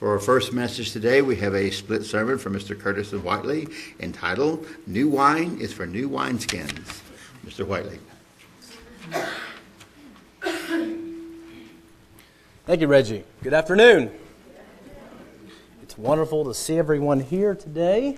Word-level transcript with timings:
For 0.00 0.10
our 0.12 0.18
first 0.18 0.54
message 0.54 0.92
today, 0.92 1.20
we 1.20 1.36
have 1.36 1.54
a 1.54 1.70
split 1.70 2.06
sermon 2.06 2.38
from 2.38 2.54
Mr. 2.54 2.76
Curtis 2.76 3.12
of 3.12 3.22
Whiteley 3.22 3.68
entitled 3.98 4.66
New 4.86 5.10
Wine 5.10 5.60
is 5.60 5.74
for 5.74 5.84
New 5.84 6.08
Wineskins. 6.08 7.02
Mr. 7.44 7.66
Whiteley. 7.66 7.98
Thank 12.64 12.80
you, 12.80 12.86
Reggie. 12.86 13.24
Good 13.42 13.52
afternoon. 13.52 14.10
It's 15.82 15.98
wonderful 15.98 16.46
to 16.46 16.54
see 16.54 16.78
everyone 16.78 17.20
here 17.20 17.54
today 17.54 18.16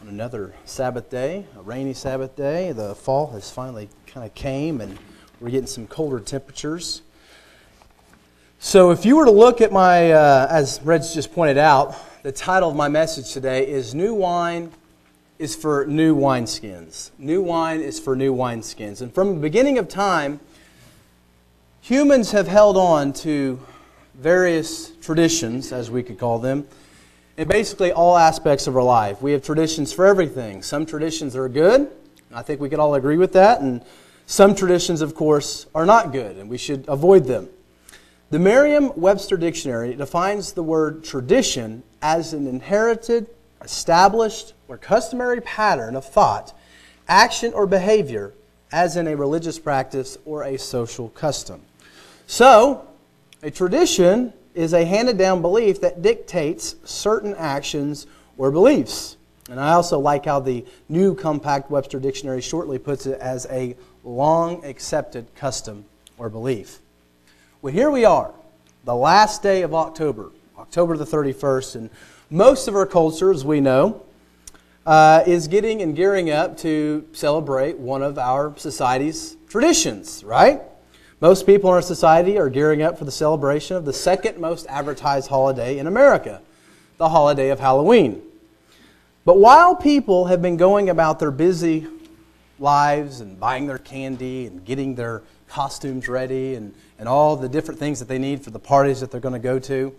on 0.00 0.08
another 0.08 0.54
Sabbath 0.64 1.10
day, 1.10 1.44
a 1.58 1.60
rainy 1.60 1.92
Sabbath 1.92 2.34
day. 2.34 2.72
The 2.72 2.94
fall 2.94 3.26
has 3.32 3.50
finally 3.50 3.90
kind 4.06 4.24
of 4.26 4.34
came 4.34 4.80
and 4.80 4.98
we're 5.38 5.50
getting 5.50 5.66
some 5.66 5.86
colder 5.86 6.18
temperatures. 6.18 7.02
So, 8.58 8.90
if 8.90 9.04
you 9.04 9.16
were 9.16 9.26
to 9.26 9.30
look 9.30 9.60
at 9.60 9.70
my, 9.70 10.12
uh, 10.12 10.48
as 10.50 10.80
Reg 10.82 11.02
just 11.02 11.32
pointed 11.32 11.58
out, 11.58 11.94
the 12.22 12.32
title 12.32 12.70
of 12.70 12.76
my 12.76 12.88
message 12.88 13.32
today 13.32 13.68
is 13.68 13.94
New 13.94 14.14
Wine 14.14 14.72
is 15.38 15.54
for 15.54 15.84
New 15.86 16.16
Wineskins. 16.16 17.10
New 17.18 17.42
wine 17.42 17.82
is 17.82 18.00
for 18.00 18.16
new 18.16 18.34
wineskins. 18.34 19.02
And 19.02 19.14
from 19.14 19.34
the 19.34 19.40
beginning 19.40 19.76
of 19.76 19.88
time, 19.88 20.40
humans 21.82 22.32
have 22.32 22.48
held 22.48 22.78
on 22.78 23.12
to 23.12 23.60
various 24.14 24.92
traditions, 25.02 25.72
as 25.72 25.90
we 25.90 26.02
could 26.02 26.18
call 26.18 26.38
them, 26.38 26.66
in 27.36 27.46
basically 27.48 27.92
all 27.92 28.16
aspects 28.16 28.66
of 28.66 28.74
our 28.74 28.82
life. 28.82 29.20
We 29.20 29.32
have 29.32 29.42
traditions 29.42 29.92
for 29.92 30.06
everything. 30.06 30.62
Some 30.62 30.86
traditions 30.86 31.36
are 31.36 31.50
good, 31.50 31.90
I 32.32 32.40
think 32.40 32.60
we 32.62 32.70
could 32.70 32.78
all 32.78 32.94
agree 32.94 33.18
with 33.18 33.34
that, 33.34 33.60
and 33.60 33.84
some 34.24 34.54
traditions, 34.54 35.02
of 35.02 35.14
course, 35.14 35.66
are 35.74 35.84
not 35.84 36.12
good, 36.12 36.38
and 36.38 36.48
we 36.48 36.56
should 36.56 36.86
avoid 36.88 37.26
them. 37.26 37.50
The 38.28 38.40
Merriam 38.40 38.90
Webster 38.96 39.36
Dictionary 39.36 39.94
defines 39.94 40.52
the 40.52 40.62
word 40.64 41.04
tradition 41.04 41.84
as 42.02 42.32
an 42.32 42.48
inherited, 42.48 43.28
established, 43.62 44.52
or 44.66 44.76
customary 44.76 45.40
pattern 45.40 45.94
of 45.94 46.04
thought, 46.04 46.52
action, 47.06 47.52
or 47.52 47.68
behavior, 47.68 48.32
as 48.72 48.96
in 48.96 49.06
a 49.06 49.14
religious 49.16 49.60
practice 49.60 50.18
or 50.24 50.42
a 50.42 50.58
social 50.58 51.10
custom. 51.10 51.62
So, 52.26 52.88
a 53.44 53.50
tradition 53.52 54.32
is 54.56 54.72
a 54.72 54.84
handed 54.84 55.18
down 55.18 55.40
belief 55.40 55.80
that 55.82 56.02
dictates 56.02 56.74
certain 56.82 57.32
actions 57.36 58.08
or 58.36 58.50
beliefs. 58.50 59.16
And 59.48 59.60
I 59.60 59.74
also 59.74 60.00
like 60.00 60.24
how 60.24 60.40
the 60.40 60.64
New 60.88 61.14
Compact 61.14 61.70
Webster 61.70 62.00
Dictionary 62.00 62.40
shortly 62.40 62.80
puts 62.80 63.06
it 63.06 63.20
as 63.20 63.46
a 63.50 63.76
long 64.02 64.64
accepted 64.64 65.32
custom 65.36 65.84
or 66.18 66.28
belief. 66.28 66.80
Well, 67.66 67.74
here 67.74 67.90
we 67.90 68.04
are, 68.04 68.32
the 68.84 68.94
last 68.94 69.42
day 69.42 69.62
of 69.62 69.74
October, 69.74 70.30
October 70.56 70.96
the 70.96 71.04
31st, 71.04 71.74
and 71.74 71.90
most 72.30 72.68
of 72.68 72.76
our 72.76 72.86
culture, 72.86 73.32
as 73.32 73.44
we 73.44 73.60
know, 73.60 74.04
uh, 74.86 75.24
is 75.26 75.48
getting 75.48 75.82
and 75.82 75.96
gearing 75.96 76.30
up 76.30 76.56
to 76.58 77.04
celebrate 77.12 77.76
one 77.76 78.04
of 78.04 78.20
our 78.20 78.56
society's 78.56 79.36
traditions, 79.48 80.22
right? 80.22 80.62
Most 81.20 81.44
people 81.44 81.70
in 81.70 81.74
our 81.74 81.82
society 81.82 82.38
are 82.38 82.48
gearing 82.48 82.82
up 82.82 83.00
for 83.00 83.04
the 83.04 83.10
celebration 83.10 83.76
of 83.76 83.84
the 83.84 83.92
second 83.92 84.38
most 84.38 84.68
advertised 84.68 85.28
holiday 85.28 85.78
in 85.78 85.88
America, 85.88 86.42
the 86.98 87.08
holiday 87.08 87.48
of 87.48 87.58
Halloween. 87.58 88.22
But 89.24 89.38
while 89.38 89.74
people 89.74 90.26
have 90.26 90.40
been 90.40 90.56
going 90.56 90.88
about 90.88 91.18
their 91.18 91.32
busy 91.32 91.88
lives 92.60 93.20
and 93.20 93.40
buying 93.40 93.66
their 93.66 93.78
candy 93.78 94.46
and 94.46 94.64
getting 94.64 94.94
their 94.94 95.24
costumes 95.48 96.08
ready 96.08 96.54
and, 96.54 96.74
and 96.98 97.08
all 97.08 97.36
the 97.36 97.48
different 97.48 97.80
things 97.80 97.98
that 97.98 98.08
they 98.08 98.18
need 98.18 98.42
for 98.42 98.50
the 98.50 98.58
parties 98.58 99.00
that 99.00 99.10
they're 99.10 99.20
going 99.20 99.32
to 99.32 99.38
go 99.38 99.58
to. 99.58 99.94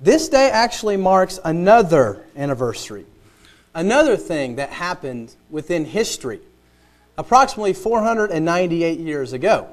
This 0.00 0.28
day 0.28 0.50
actually 0.50 0.96
marks 0.96 1.38
another 1.44 2.24
anniversary, 2.34 3.04
another 3.74 4.16
thing 4.16 4.56
that 4.56 4.70
happened 4.70 5.34
within 5.50 5.84
history 5.84 6.40
approximately 7.18 7.74
498 7.74 8.98
years 8.98 9.32
ago. 9.32 9.68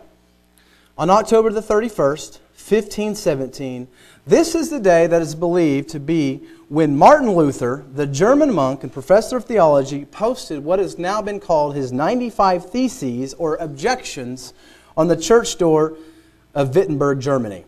On 0.98 1.12
October 1.12 1.52
the 1.52 1.62
31st, 1.62 2.40
1517, 2.56 3.88
this 4.26 4.56
is 4.56 4.72
the 4.72 4.80
day 4.80 5.06
that 5.06 5.22
is 5.22 5.36
believed 5.36 5.90
to 5.90 6.00
be 6.00 6.42
when 6.70 6.98
Martin 6.98 7.36
Luther, 7.36 7.86
the 7.94 8.08
German 8.08 8.52
monk 8.52 8.82
and 8.82 8.92
professor 8.92 9.38
of 9.38 9.46
theology, 9.46 10.06
posted 10.06 10.64
what 10.64 10.80
has 10.80 10.98
now 10.98 11.22
been 11.22 11.40
called 11.40 11.76
his 11.76 11.92
95 11.92 12.72
Theses 12.72 13.36
or 13.36 13.58
Objections 13.58 14.56
on 14.98 15.08
the 15.08 15.16
church 15.16 15.60
door 15.60 15.96
of 16.56 16.76
Wittenberg, 16.76 17.20
Germany, 17.20 17.64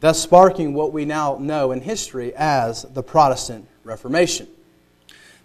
thus 0.00 0.20
sparking 0.20 0.74
what 0.74 0.92
we 0.92 1.06
now 1.06 1.38
know 1.40 1.72
in 1.72 1.80
history 1.80 2.34
as 2.36 2.82
the 2.82 3.02
Protestant 3.02 3.66
Reformation. 3.84 4.48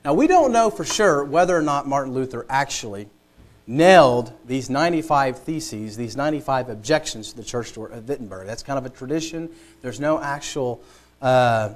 Now, 0.04 0.14
we 0.14 0.28
don't 0.28 0.52
know 0.52 0.70
for 0.70 0.84
sure 0.84 1.24
whether 1.24 1.58
or 1.58 1.62
not 1.62 1.88
Martin 1.88 2.14
Luther 2.14 2.46
actually 2.50 3.08
nailed 3.68 4.32
these 4.46 4.70
95 4.70 5.40
theses, 5.40 5.98
these 5.98 6.16
95 6.16 6.70
objections 6.70 7.32
to 7.32 7.38
the 7.38 7.44
church 7.44 7.74
door 7.74 7.90
of 7.90 8.08
Wittenberg. 8.08 8.48
That's 8.48 8.64
kind 8.64 8.80
of 8.80 8.86
a 8.86 8.90
tradition. 8.90 9.50
There's 9.82 10.00
no 10.00 10.22
actual, 10.22 10.82
uh, 11.22 11.72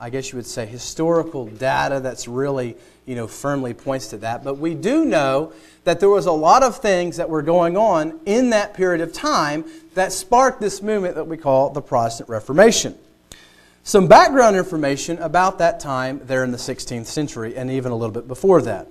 I 0.00 0.10
guess 0.10 0.32
you 0.32 0.36
would 0.36 0.46
say, 0.46 0.64
historical 0.64 1.46
data 1.46 2.00
that's 2.00 2.26
really, 2.26 2.76
you 3.04 3.14
know, 3.14 3.26
firmly 3.26 3.74
points 3.74 4.08
to 4.08 4.16
that. 4.18 4.44
But 4.44 4.54
we 4.54 4.74
do 4.74 5.04
know 5.04 5.52
that 5.84 6.00
there 6.00 6.08
was 6.08 6.24
a 6.24 6.32
lot 6.32 6.62
of 6.62 6.78
things 6.78 7.18
that 7.18 7.28
were 7.28 7.42
going 7.42 7.76
on 7.76 8.18
in 8.24 8.50
that 8.50 8.72
period 8.72 9.02
of 9.02 9.12
time 9.12 9.66
that 9.94 10.12
sparked 10.12 10.60
this 10.60 10.80
movement 10.80 11.16
that 11.16 11.26
we 11.26 11.36
call 11.36 11.70
the 11.70 11.82
Protestant 11.82 12.30
Reformation. 12.30 12.96
Some 13.84 14.08
background 14.08 14.56
information 14.56 15.18
about 15.18 15.58
that 15.58 15.78
time 15.78 16.20
there 16.24 16.42
in 16.42 16.50
the 16.50 16.56
16th 16.56 17.06
century 17.06 17.56
and 17.56 17.70
even 17.70 17.92
a 17.92 17.94
little 17.94 18.12
bit 18.12 18.26
before 18.26 18.60
that. 18.62 18.88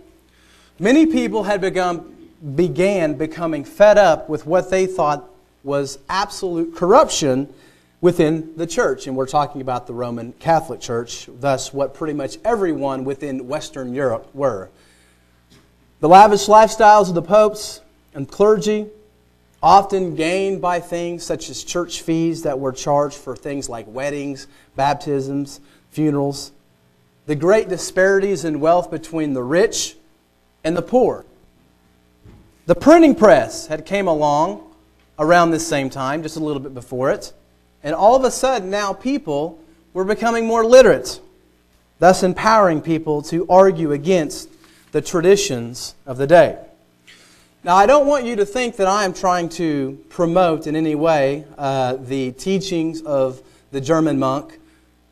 Many 0.80 1.06
people 1.06 1.44
had 1.44 1.60
begun 1.60 2.16
began 2.56 3.16
becoming 3.16 3.64
fed 3.64 3.98
up 3.98 4.30
with 4.30 4.46
what 4.46 4.70
they 4.70 4.86
thought 4.86 5.30
was 5.64 6.00
absolute 6.10 6.76
corruption 6.76 7.54
within 8.02 8.56
the 8.56 8.68
church. 8.68 9.08
And 9.08 9.16
we're 9.16 9.26
talking 9.26 9.62
about 9.62 9.88
the 9.88 9.94
Roman 9.94 10.34
Catholic 10.34 10.80
Church, 10.80 11.28
thus, 11.40 11.74
what 11.74 11.94
pretty 11.94 12.14
much 12.14 12.38
everyone 12.44 13.04
within 13.04 13.48
Western 13.48 13.94
Europe 13.94 14.30
were. 14.34 14.70
The 16.02 16.10
lavish 16.10 16.46
lifestyles 16.48 17.10
of 17.10 17.16
the 17.16 17.22
popes 17.22 17.82
and 18.14 18.30
clergy, 18.30 18.88
often 19.62 20.16
gained 20.16 20.62
by 20.62 20.80
things 20.80 21.24
such 21.24 21.50
as 21.50 21.64
church 21.64 22.02
fees 22.02 22.44
that 22.44 22.60
were 22.60 22.72
charged 22.72 23.18
for 23.18 23.36
things 23.36 23.68
like 23.68 23.86
weddings, 23.88 24.46
baptisms, 24.76 25.60
funerals. 25.90 26.52
The 27.26 27.36
great 27.36 27.68
disparities 27.68 28.46
in 28.46 28.60
wealth 28.60 28.92
between 28.92 29.34
the 29.34 29.42
rich 29.42 29.96
and 30.64 30.78
the 30.78 30.84
poor. 30.84 31.26
The 32.68 32.74
printing 32.74 33.14
press 33.14 33.68
had 33.68 33.86
came 33.86 34.08
along 34.08 34.64
around 35.20 35.52
this 35.52 35.68
same 35.68 35.88
time, 35.92 36.24
just 36.24 36.36
a 36.36 36.40
little 36.40 36.62
bit 36.62 36.74
before 36.74 37.12
it, 37.12 37.32
and 37.84 37.94
all 37.94 38.16
of 38.16 38.24
a 38.24 38.32
sudden 38.32 38.72
now 38.72 38.92
people 38.92 39.60
were 39.94 40.04
becoming 40.04 40.48
more 40.48 40.66
literate, 40.66 41.20
thus 42.00 42.24
empowering 42.24 42.82
people 42.82 43.22
to 43.24 43.46
argue 43.50 43.92
against 43.92 44.50
the 44.94 45.02
traditions 45.02 45.94
of 46.08 46.18
the 46.18 46.26
day. 46.26 46.58
Now, 47.64 47.76
I 47.76 47.86
don't 47.86 48.08
want 48.08 48.26
you 48.26 48.36
to 48.38 48.46
think 48.46 48.78
that 48.78 48.88
I 48.88 49.06
am 49.06 49.14
trying 49.14 49.50
to 49.50 50.04
promote 50.10 50.66
in 50.66 50.76
any 50.76 50.96
way 50.96 51.46
uh, 51.60 51.98
the 51.98 52.32
teachings 52.32 53.04
of 53.04 53.44
the 53.72 53.82
German 53.82 54.18
monk 54.18 54.60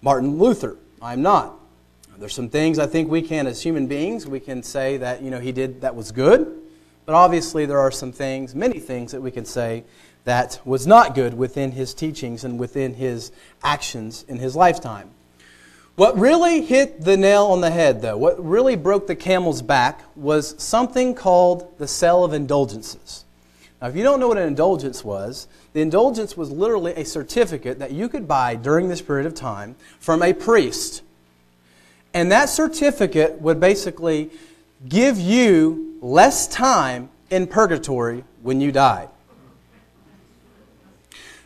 Martin 0.02 0.40
Luther. 0.40 0.78
I'm 1.04 1.22
not. 1.22 1.54
There's 2.18 2.34
some 2.34 2.50
things 2.50 2.80
I 2.80 2.88
think 2.88 3.12
we 3.12 3.22
can, 3.22 3.46
as 3.46 3.62
human 3.62 3.86
beings, 3.86 4.26
we 4.26 4.40
can 4.40 4.64
say 4.64 4.98
that 4.98 5.22
you 5.22 5.30
know 5.30 5.40
he 5.40 5.52
did 5.52 5.82
that 5.82 5.96
was 5.96 6.12
good. 6.12 6.63
But 7.06 7.16
obviously, 7.16 7.66
there 7.66 7.80
are 7.80 7.92
some 7.92 8.12
things, 8.12 8.56
many 8.56 8.80
things 8.80 9.12
that 9.12 9.22
we 9.22 9.32
can 9.32 9.46
say 9.46 9.84
that 10.24 10.60
was 10.64 10.88
not 10.88 11.16
good 11.16 11.34
within 11.34 11.72
his 11.72 11.94
teachings 11.94 12.44
and 12.44 12.58
within 12.58 12.96
his 12.96 13.32
actions 13.64 14.24
in 14.28 14.38
his 14.38 14.56
lifetime. 14.56 15.10
What 15.96 16.18
really 16.18 16.62
hit 16.62 17.02
the 17.02 17.18
nail 17.18 17.46
on 17.46 17.62
the 17.62 17.70
head, 17.70 18.02
though, 18.02 18.18
what 18.18 18.44
really 18.44 18.76
broke 18.76 19.06
the 19.06 19.16
camel's 19.16 19.62
back, 19.62 20.02
was 20.16 20.56
something 20.58 21.14
called 21.14 21.78
the 21.78 21.88
sale 21.88 22.24
of 22.24 22.34
indulgences. 22.34 23.26
Now, 23.80 23.90
if 23.90 23.96
you 23.96 24.04
don't 24.04 24.20
know 24.20 24.30
what 24.30 24.38
an 24.38 24.48
indulgence 24.48 25.04
was, 25.04 25.48
the 25.74 25.82
indulgence 25.82 26.38
was 26.38 26.50
literally 26.50 26.94
a 26.94 27.04
certificate 27.04 27.80
that 27.80 27.92
you 27.92 28.08
could 28.10 28.28
buy 28.28 28.56
during 28.56 28.88
this 28.88 29.02
period 29.02 29.28
of 29.28 29.36
time 29.36 29.76
from 30.00 30.24
a 30.24 30.34
priest. 30.34 31.04
And 32.14 32.32
that 32.32 32.50
certificate 32.50 33.42
would 33.42 33.60
basically 33.60 34.32
give 34.88 35.20
you 35.20 35.93
less 36.04 36.48
time 36.50 37.10
in 37.30 37.48
purgatory 37.48 38.24
when 38.42 38.60
you 38.60 38.72
die. 38.72 39.08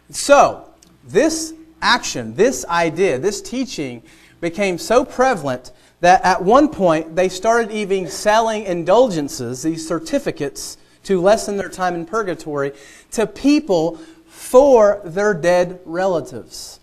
So, 0.10 0.70
this 1.04 1.54
action, 1.82 2.34
this 2.34 2.66
idea, 2.66 3.20
this 3.20 3.42
teaching 3.42 4.02
became 4.42 4.78
so 4.78 5.06
prevalent 5.06 5.72
that 6.00 6.24
at 6.26 6.44
one 6.44 6.70
point 6.70 7.16
they 7.16 7.30
started 7.30 7.72
even 7.72 8.08
selling 8.08 8.64
indulgences, 8.64 9.62
these 9.62 9.88
certificates, 9.88 10.78
to 11.04 11.22
lessen 11.22 11.58
their 11.58 11.70
time 11.70 11.94
in 11.94 12.06
purgatory 12.06 12.74
to 13.12 13.28
people 13.28 13.98
for 14.26 15.02
their 15.06 15.34
dead 15.34 15.80
relatives. 15.86 16.80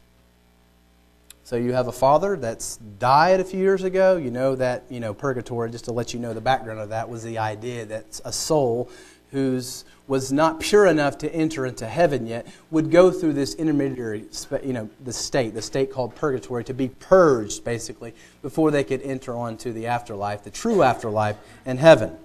So 1.44 1.56
you 1.56 1.74
have 1.74 1.88
a 1.88 1.92
father 1.92 2.36
that's 2.36 2.78
died 2.98 3.38
a 3.38 3.44
few 3.44 3.60
years 3.60 3.84
ago. 3.84 4.16
You 4.16 4.30
know 4.30 4.54
that, 4.56 4.84
you 4.88 4.98
know, 4.98 5.12
purgatory, 5.12 5.70
just 5.70 5.84
to 5.84 5.92
let 5.92 6.14
you 6.14 6.18
know 6.18 6.32
the 6.32 6.40
background 6.40 6.80
of 6.80 6.88
that, 6.88 7.06
was 7.06 7.22
the 7.22 7.36
idea 7.36 7.84
that 7.84 8.18
a 8.24 8.32
soul 8.32 8.90
who's 9.30 9.84
was 10.06 10.32
not 10.32 10.60
pure 10.60 10.86
enough 10.86 11.18
to 11.18 11.34
enter 11.34 11.66
into 11.66 11.86
heaven 11.86 12.26
yet 12.26 12.46
would 12.70 12.90
go 12.90 13.10
through 13.10 13.34
this 13.34 13.54
intermediary, 13.56 14.24
you 14.62 14.72
know, 14.72 14.88
the 15.04 15.12
state, 15.12 15.52
the 15.52 15.62
state 15.62 15.92
called 15.92 16.14
purgatory, 16.14 16.64
to 16.64 16.74
be 16.74 16.88
purged, 16.88 17.62
basically, 17.62 18.14
before 18.40 18.70
they 18.70 18.84
could 18.84 19.02
enter 19.02 19.34
onto 19.34 19.72
the 19.72 19.86
afterlife, 19.86 20.44
the 20.44 20.50
true 20.50 20.82
afterlife 20.82 21.36
in 21.66 21.76
heaven. 21.76 22.16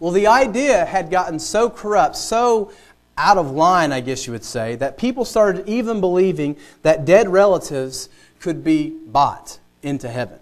Well, 0.00 0.12
the 0.12 0.28
idea 0.28 0.84
had 0.84 1.10
gotten 1.10 1.40
so 1.40 1.68
corrupt, 1.68 2.16
so 2.16 2.72
out 3.18 3.36
of 3.36 3.50
line, 3.50 3.92
I 3.92 4.00
guess 4.00 4.26
you 4.26 4.32
would 4.32 4.44
say, 4.44 4.76
that 4.76 4.96
people 4.96 5.24
started 5.24 5.68
even 5.68 6.00
believing 6.00 6.56
that 6.82 7.04
dead 7.04 7.28
relatives 7.28 8.08
could 8.40 8.62
be 8.64 8.96
bought 9.06 9.58
into 9.82 10.08
heaven. 10.08 10.38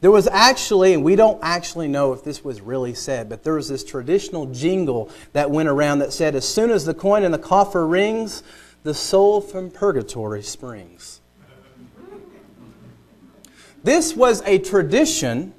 There 0.00 0.10
was 0.10 0.26
actually, 0.26 0.94
and 0.94 1.04
we 1.04 1.14
don't 1.14 1.38
actually 1.42 1.86
know 1.86 2.12
if 2.12 2.24
this 2.24 2.42
was 2.42 2.60
really 2.60 2.92
said, 2.92 3.28
but 3.28 3.44
there 3.44 3.54
was 3.54 3.68
this 3.68 3.84
traditional 3.84 4.46
jingle 4.46 5.10
that 5.32 5.50
went 5.50 5.68
around 5.68 6.00
that 6.00 6.12
said, 6.12 6.34
As 6.34 6.48
soon 6.48 6.70
as 6.70 6.84
the 6.84 6.94
coin 6.94 7.22
in 7.22 7.30
the 7.30 7.38
coffer 7.38 7.86
rings, 7.86 8.42
the 8.82 8.94
soul 8.94 9.40
from 9.40 9.70
purgatory 9.70 10.42
springs. 10.42 11.20
This 13.84 14.16
was 14.16 14.42
a 14.44 14.58
tradition, 14.58 15.54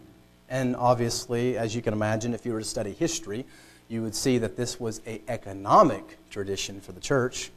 and 0.49 0.75
obviously, 0.75 1.57
as 1.57 1.73
you 1.73 1.81
can 1.81 1.93
imagine, 1.93 2.33
if 2.33 2.45
you 2.45 2.53
were 2.53 2.59
to 2.59 2.65
study 2.65 2.91
history, 2.91 3.45
you 3.87 4.01
would 4.01 4.15
see 4.15 4.37
that 4.39 4.55
this 4.55 4.79
was 4.79 5.01
an 5.05 5.19
economic 5.27 6.17
tradition 6.29 6.81
for 6.81 6.91
the 6.91 7.01
church. 7.01 7.51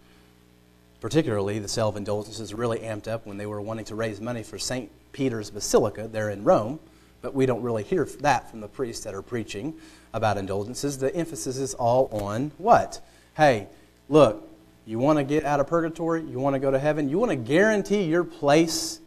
Particularly, 1.01 1.59
the 1.59 1.69
self 1.69 1.97
indulgences 1.97 2.53
really 2.55 2.79
amped 2.81 3.09
up 3.09 3.27
when 3.27 3.37
they 3.37 3.47
were 3.47 3.61
wanting 3.61 3.85
to 3.87 3.95
raise 3.95 4.21
money 4.21 4.43
for 4.43 4.59
St. 4.59 4.91
Peter's 5.13 5.51
Basilica 5.51 6.09
there 6.09 6.31
in 6.31 6.45
Rome, 6.45 6.81
but 7.23 7.35
we 7.35 7.47
don't 7.47 7.63
really 7.63 7.83
hear 7.83 8.05
that 8.21 8.51
from 8.51 8.61
the 8.61 8.69
priests 8.69 9.05
that 9.05 9.15
are 9.15 9.23
preaching 9.23 9.75
about 10.13 10.39
indulgences. 10.39 10.99
The 10.99 11.15
emphasis 11.15 11.59
is 11.59 11.75
all 11.75 12.09
on 12.13 12.51
what? 12.59 13.01
Hey, 13.37 13.69
look, 14.09 14.49
you 14.87 14.99
want 14.99 15.19
to 15.19 15.25
get 15.25 15.45
out 15.45 15.61
of 15.61 15.67
purgatory? 15.67 16.23
You 16.23 16.39
want 16.39 16.55
to 16.55 16.61
go 16.61 16.71
to 16.71 16.79
heaven? 16.79 17.09
You 17.09 17.19
want 17.19 17.31
to 17.31 17.37
guarantee 17.37 18.05
your 18.05 18.25
place 18.25 19.01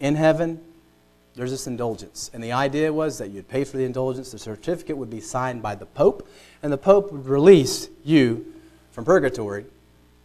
in 0.00 0.16
heaven? 0.16 0.60
There's 1.34 1.50
this 1.50 1.66
indulgence. 1.66 2.30
And 2.32 2.42
the 2.42 2.52
idea 2.52 2.92
was 2.92 3.18
that 3.18 3.30
you'd 3.30 3.48
pay 3.48 3.64
for 3.64 3.76
the 3.76 3.84
indulgence, 3.84 4.30
the 4.30 4.38
certificate 4.38 4.96
would 4.96 5.10
be 5.10 5.20
signed 5.20 5.62
by 5.62 5.74
the 5.74 5.86
Pope, 5.86 6.28
and 6.62 6.72
the 6.72 6.78
Pope 6.78 7.10
would 7.12 7.26
release 7.26 7.88
you 8.04 8.54
from 8.92 9.04
purgatory 9.04 9.64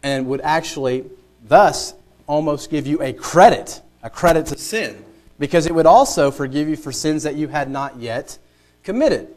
and 0.02 0.26
would 0.26 0.40
actually 0.42 1.04
thus 1.46 1.94
almost 2.26 2.70
give 2.70 2.86
you 2.86 3.02
a 3.02 3.12
credit, 3.12 3.82
a 4.02 4.10
credit 4.10 4.46
to 4.46 4.56
sin, 4.58 5.04
because 5.38 5.66
it 5.66 5.74
would 5.74 5.86
also 5.86 6.30
forgive 6.30 6.68
you 6.68 6.76
for 6.76 6.92
sins 6.92 7.24
that 7.24 7.34
you 7.34 7.48
had 7.48 7.68
not 7.68 7.96
yet 7.96 8.38
committed. 8.84 9.28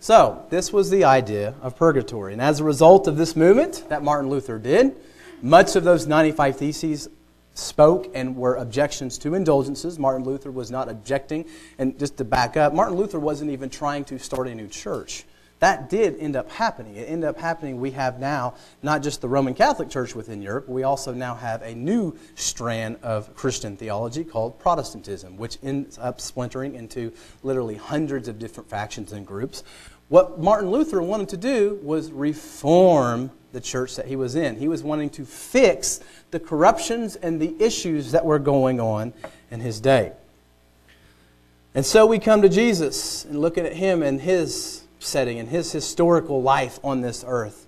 So, 0.00 0.44
this 0.50 0.72
was 0.72 0.90
the 0.90 1.04
idea 1.04 1.54
of 1.62 1.76
purgatory. 1.76 2.32
And 2.32 2.42
as 2.42 2.60
a 2.60 2.64
result 2.64 3.06
of 3.06 3.16
this 3.16 3.34
movement 3.34 3.88
that 3.88 4.02
Martin 4.02 4.30
Luther 4.30 4.58
did, 4.58 4.96
much 5.40 5.76
of 5.76 5.84
those 5.84 6.06
95 6.06 6.56
Theses 6.58 7.08
spoke 7.54 8.10
and 8.14 8.36
were 8.36 8.56
objections 8.56 9.16
to 9.18 9.34
indulgences. 9.34 9.98
Martin 9.98 10.24
Luther 10.24 10.50
was 10.50 10.70
not 10.70 10.88
objecting. 10.88 11.46
And 11.78 11.98
just 11.98 12.16
to 12.18 12.24
back 12.24 12.56
up, 12.56 12.74
Martin 12.74 12.96
Luther 12.96 13.18
wasn't 13.18 13.50
even 13.50 13.70
trying 13.70 14.04
to 14.06 14.18
start 14.18 14.48
a 14.48 14.54
new 14.54 14.68
church 14.68 15.24
that 15.64 15.88
did 15.88 16.18
end 16.18 16.36
up 16.36 16.50
happening. 16.50 16.96
It 16.96 17.08
ended 17.08 17.26
up 17.26 17.38
happening. 17.38 17.80
We 17.80 17.92
have 17.92 18.18
now 18.20 18.52
not 18.82 19.02
just 19.02 19.22
the 19.22 19.28
Roman 19.28 19.54
Catholic 19.54 19.88
Church 19.88 20.14
within 20.14 20.42
Europe, 20.42 20.68
we 20.68 20.82
also 20.82 21.14
now 21.14 21.34
have 21.34 21.62
a 21.62 21.74
new 21.74 22.18
strand 22.34 22.98
of 23.02 23.34
Christian 23.34 23.74
theology 23.74 24.24
called 24.24 24.58
Protestantism, 24.58 25.38
which 25.38 25.56
ends 25.62 25.96
up 25.96 26.20
splintering 26.20 26.74
into 26.74 27.14
literally 27.42 27.76
hundreds 27.76 28.28
of 28.28 28.38
different 28.38 28.68
factions 28.68 29.12
and 29.12 29.26
groups. 29.26 29.64
What 30.08 30.38
Martin 30.38 30.70
Luther 30.70 31.00
wanted 31.00 31.30
to 31.30 31.38
do 31.38 31.80
was 31.82 32.12
reform 32.12 33.30
the 33.54 33.60
church 33.60 33.96
that 33.96 34.06
he 34.06 34.16
was 34.16 34.36
in. 34.36 34.56
He 34.56 34.68
was 34.68 34.82
wanting 34.82 35.08
to 35.10 35.24
fix 35.24 36.00
the 36.30 36.38
corruptions 36.38 37.16
and 37.16 37.40
the 37.40 37.54
issues 37.58 38.12
that 38.12 38.26
were 38.26 38.38
going 38.38 38.80
on 38.80 39.14
in 39.50 39.60
his 39.60 39.80
day. 39.80 40.12
And 41.74 41.86
so 41.86 42.04
we 42.04 42.18
come 42.18 42.42
to 42.42 42.48
Jesus 42.48 43.24
and 43.24 43.40
looking 43.40 43.64
at 43.64 43.72
him 43.72 44.02
and 44.02 44.20
his 44.20 44.84
setting 44.98 45.38
and 45.38 45.48
his 45.48 45.72
historical 45.72 46.42
life 46.42 46.78
on 46.84 47.00
this 47.00 47.24
earth. 47.26 47.66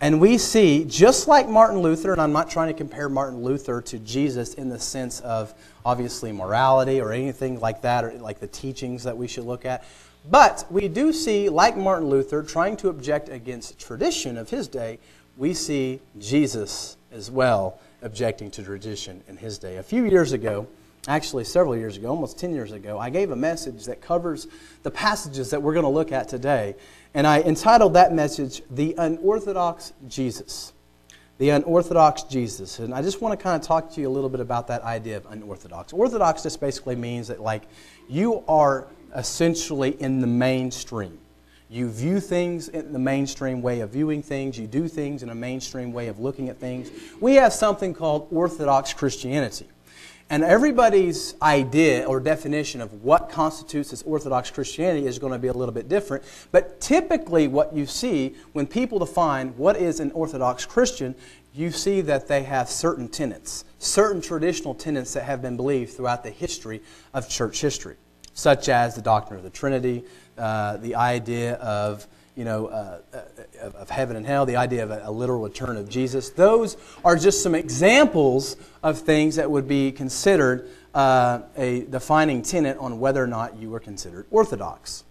And 0.00 0.20
we 0.20 0.36
see, 0.36 0.84
just 0.84 1.26
like 1.26 1.48
Martin 1.48 1.78
Luther, 1.78 2.12
and 2.12 2.20
I'm 2.20 2.32
not 2.32 2.50
trying 2.50 2.68
to 2.68 2.74
compare 2.74 3.08
Martin 3.08 3.42
Luther 3.42 3.80
to 3.82 3.98
Jesus 4.00 4.54
in 4.54 4.68
the 4.68 4.78
sense 4.78 5.20
of 5.20 5.54
obviously 5.84 6.32
morality 6.32 7.00
or 7.00 7.12
anything 7.12 7.60
like 7.60 7.82
that, 7.82 8.04
or 8.04 8.12
like 8.14 8.38
the 8.38 8.46
teachings 8.46 9.04
that 9.04 9.16
we 9.16 9.26
should 9.26 9.44
look 9.44 9.64
at. 9.64 9.84
But 10.30 10.66
we 10.70 10.88
do 10.88 11.12
see, 11.12 11.48
like 11.48 11.76
Martin 11.76 12.08
Luther, 12.08 12.42
trying 12.42 12.76
to 12.78 12.88
object 12.88 13.28
against 13.28 13.78
tradition 13.78 14.36
of 14.36 14.50
his 14.50 14.68
day, 14.68 14.98
we 15.36 15.54
see 15.54 16.00
Jesus 16.18 16.96
as 17.12 17.30
well 17.30 17.78
objecting 18.02 18.50
to 18.52 18.62
tradition 18.62 19.22
in 19.28 19.36
his 19.36 19.58
day. 19.58 19.76
A 19.76 19.82
few 19.82 20.04
years 20.04 20.32
ago, 20.32 20.66
actually 21.08 21.44
several 21.44 21.76
years 21.76 21.96
ago, 21.96 22.08
almost 22.08 22.38
10 22.38 22.54
years 22.54 22.72
ago, 22.72 22.98
I 22.98 23.10
gave 23.10 23.30
a 23.30 23.36
message 23.36 23.84
that 23.86 24.00
covers 24.00 24.46
the 24.82 24.90
passages 24.90 25.50
that 25.50 25.62
we're 25.62 25.72
going 25.72 25.84
to 25.84 25.90
look 25.90 26.12
at 26.12 26.28
today. 26.28 26.74
And 27.14 27.26
I 27.26 27.40
entitled 27.42 27.94
that 27.94 28.12
message, 28.12 28.62
The 28.70 28.94
Unorthodox 28.98 29.92
Jesus. 30.08 30.72
The 31.38 31.50
Unorthodox 31.50 32.24
Jesus. 32.24 32.78
And 32.78 32.94
I 32.94 33.02
just 33.02 33.20
want 33.20 33.38
to 33.38 33.42
kind 33.42 33.60
of 33.60 33.66
talk 33.66 33.92
to 33.92 34.00
you 34.00 34.08
a 34.08 34.10
little 34.10 34.30
bit 34.30 34.40
about 34.40 34.66
that 34.68 34.82
idea 34.82 35.16
of 35.16 35.26
unorthodox. 35.26 35.92
Orthodox 35.92 36.42
just 36.42 36.60
basically 36.60 36.96
means 36.96 37.28
that, 37.28 37.40
like, 37.40 37.64
you 38.08 38.42
are 38.48 38.86
essentially 39.14 40.00
in 40.00 40.20
the 40.20 40.26
mainstream. 40.26 41.18
You 41.68 41.90
view 41.90 42.20
things 42.20 42.68
in 42.68 42.92
the 42.92 42.98
mainstream 42.98 43.60
way 43.60 43.80
of 43.80 43.90
viewing 43.90 44.22
things. 44.22 44.58
You 44.58 44.66
do 44.66 44.86
things 44.86 45.22
in 45.22 45.30
a 45.30 45.34
mainstream 45.34 45.92
way 45.92 46.06
of 46.06 46.20
looking 46.20 46.48
at 46.48 46.58
things. 46.58 46.90
We 47.20 47.34
have 47.34 47.52
something 47.52 47.92
called 47.92 48.28
Orthodox 48.30 48.92
Christianity. 48.92 49.66
And 50.28 50.42
everybody's 50.42 51.34
idea 51.40 52.04
or 52.04 52.18
definition 52.18 52.80
of 52.80 53.04
what 53.04 53.30
constitutes 53.30 53.92
as 53.92 54.02
Orthodox 54.02 54.50
Christianity 54.50 55.06
is 55.06 55.20
going 55.20 55.32
to 55.32 55.38
be 55.38 55.46
a 55.48 55.52
little 55.52 55.74
bit 55.74 55.88
different. 55.88 56.24
But 56.50 56.80
typically, 56.80 57.46
what 57.46 57.72
you 57.72 57.86
see 57.86 58.34
when 58.52 58.66
people 58.66 58.98
define 58.98 59.50
what 59.56 59.76
is 59.76 60.00
an 60.00 60.10
Orthodox 60.12 60.66
Christian, 60.66 61.14
you 61.54 61.70
see 61.70 62.00
that 62.02 62.26
they 62.26 62.42
have 62.42 62.68
certain 62.68 63.08
tenets, 63.08 63.64
certain 63.78 64.20
traditional 64.20 64.74
tenets 64.74 65.14
that 65.14 65.22
have 65.22 65.42
been 65.42 65.56
believed 65.56 65.94
throughout 65.94 66.24
the 66.24 66.30
history 66.30 66.82
of 67.14 67.28
church 67.28 67.60
history, 67.60 67.96
such 68.34 68.68
as 68.68 68.96
the 68.96 69.02
doctrine 69.02 69.38
of 69.38 69.44
the 69.44 69.50
Trinity, 69.50 70.04
uh, 70.38 70.76
the 70.78 70.94
idea 70.94 71.54
of 71.54 72.06
you 72.36 72.44
know, 72.44 72.66
uh, 72.66 72.98
uh, 73.14 73.70
of 73.70 73.88
heaven 73.88 74.14
and 74.14 74.26
hell, 74.26 74.44
the 74.44 74.56
idea 74.56 74.84
of 74.84 74.90
a, 74.90 75.00
a, 75.04 75.10
literal 75.10 75.40
return 75.40 75.78
of 75.78 75.88
Jesus. 75.88 76.28
Those 76.28 76.76
are 77.02 77.16
just 77.16 77.42
some 77.42 77.54
examples 77.54 78.56
of 78.82 78.98
things 78.98 79.36
that 79.36 79.50
would 79.50 79.66
be 79.66 79.90
considered 79.90 80.68
uh, 80.94 81.40
a 81.56 81.82
defining 81.84 82.42
tenet 82.42 82.76
on 82.76 83.00
whether 83.00 83.24
or 83.24 83.26
not 83.26 83.56
you 83.56 83.70
were 83.70 83.80
considered 83.80 84.26
orthodox. 84.30 85.04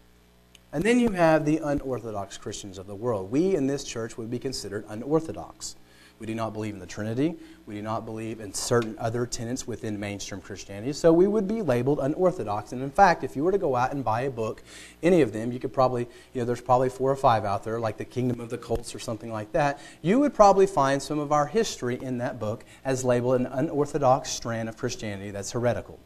And 0.72 0.84
then 0.84 1.00
you 1.00 1.10
have 1.12 1.46
the 1.46 1.60
unorthodox 1.60 2.38
Christians 2.38 2.78
of 2.78 2.86
the 2.86 2.96
world. 2.96 3.32
We 3.32 3.56
in 3.56 3.66
this 3.66 3.84
church 3.84 4.18
would 4.18 4.30
be 4.30 4.40
considered 4.40 4.86
unorthodox. 4.88 5.76
We 6.18 6.26
do 6.26 6.36
not 6.36 6.54
believe 6.54 6.74
in 6.74 6.80
the 6.80 6.86
Trinity. 6.86 7.36
We 7.66 7.76
do 7.76 7.82
not 7.82 8.06
believe 8.06 8.40
in 8.40 8.54
certain 8.54 8.96
other 9.00 9.26
tenets 9.26 9.68
within 9.68 10.00
mainstream 10.00 10.40
Christianity. 10.40 10.94
So 10.94 11.12
we 11.12 11.28
would 11.28 11.46
be 11.48 11.62
labeled 11.62 12.00
unorthodox. 12.00 12.72
And 12.72 12.82
in 12.82 12.90
fact, 12.90 13.24
if 13.26 13.36
you 13.36 13.44
were 13.44 13.52
to 13.52 13.58
go 13.58 13.76
out 13.76 13.92
and 13.92 14.04
buy 14.04 14.22
a 14.22 14.30
book, 14.30 14.64
any 15.04 15.22
of 15.22 15.34
them, 15.34 15.52
you 15.52 15.60
could 15.60 15.74
probably, 15.74 16.08
you 16.34 16.42
know, 16.42 16.46
there's 16.46 16.62
probably 16.62 16.88
four 16.88 17.12
or 17.12 17.18
five 17.18 17.44
out 17.44 17.66
there, 17.66 17.80
like 17.80 17.98
The 17.98 18.06
Kingdom 18.06 18.40
of 18.40 18.50
the 18.50 18.58
Cults 18.58 18.96
or 18.96 19.00
something 19.00 19.32
like 19.32 19.52
that. 19.52 19.82
You 20.02 20.20
would 20.20 20.34
probably 20.34 20.68
find 20.68 21.02
some 21.02 21.20
of 21.20 21.34
our 21.34 21.48
history 21.48 22.02
in 22.02 22.20
that 22.20 22.40
book 22.40 22.64
as 22.86 23.04
labeled 23.04 23.42
an 23.42 23.48
unorthodox 23.48 24.30
strand 24.30 24.70
of 24.70 24.78
Christianity 24.78 25.32
that's 25.32 25.52
heretical. 25.52 26.00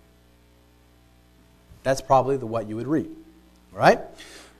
That's 1.83 2.01
probably 2.01 2.37
the 2.37 2.47
what 2.47 2.67
you 2.67 2.75
would 2.77 2.87
read. 2.87 3.09
All 3.73 3.79
right? 3.79 3.99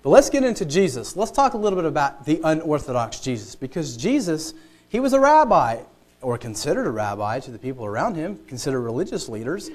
But 0.04 0.12
let's 0.12 0.30
get 0.30 0.44
into 0.44 0.64
Jesus. 0.64 1.16
Let's 1.16 1.32
talk 1.32 1.56
a 1.56 1.58
little 1.58 1.78
bit 1.78 1.86
about 1.86 2.26
the 2.26 2.40
unorthodox 2.44 3.20
Jesus 3.20 3.56
because 3.56 3.98
Jesus 3.98 4.54
he 4.90 5.00
was 5.00 5.14
a 5.14 5.20
rabbi, 5.20 5.82
or 6.22 6.38
considered 6.38 6.88
a 6.88 6.92
rabbi 6.92 7.40
to 7.40 7.52
the 7.52 7.60
people 7.60 7.86
around 7.86 8.16
him, 8.16 8.40
considered 8.48 8.82
religious 8.82 9.30
leaders. 9.30 9.70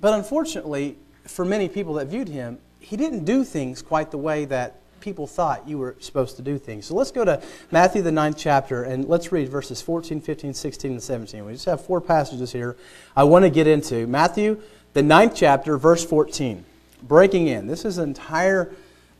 But 0.00 0.14
unfortunately, 0.14 0.96
for 1.24 1.44
many 1.44 1.68
people 1.68 1.94
that 1.94 2.06
viewed 2.08 2.28
him, 2.28 2.58
he 2.80 2.96
didn't 2.96 3.24
do 3.24 3.44
things 3.44 3.82
quite 3.82 4.10
the 4.10 4.18
way 4.18 4.44
that 4.46 4.80
people 5.00 5.26
thought 5.26 5.68
you 5.68 5.78
were 5.78 5.94
supposed 6.00 6.36
to 6.36 6.42
do 6.42 6.58
things. 6.58 6.86
So 6.86 6.94
let's 6.94 7.12
go 7.12 7.24
to 7.24 7.40
Matthew, 7.70 8.02
the 8.02 8.12
ninth 8.12 8.36
chapter, 8.36 8.82
and 8.82 9.08
let's 9.08 9.30
read 9.30 9.48
verses 9.48 9.80
14, 9.80 10.20
15, 10.20 10.52
16, 10.52 10.90
and 10.90 11.02
17. 11.02 11.44
We 11.44 11.52
just 11.52 11.66
have 11.66 11.84
four 11.84 12.00
passages 12.00 12.52
here 12.52 12.76
I 13.16 13.24
want 13.24 13.44
to 13.44 13.50
get 13.50 13.66
into. 13.66 14.06
Matthew, 14.06 14.60
the 14.92 15.02
ninth 15.02 15.34
chapter, 15.36 15.78
verse 15.78 16.04
14. 16.04 16.64
Breaking 17.02 17.46
in. 17.46 17.66
This 17.66 17.84
is 17.84 17.98
an 17.98 18.08
entire 18.08 18.72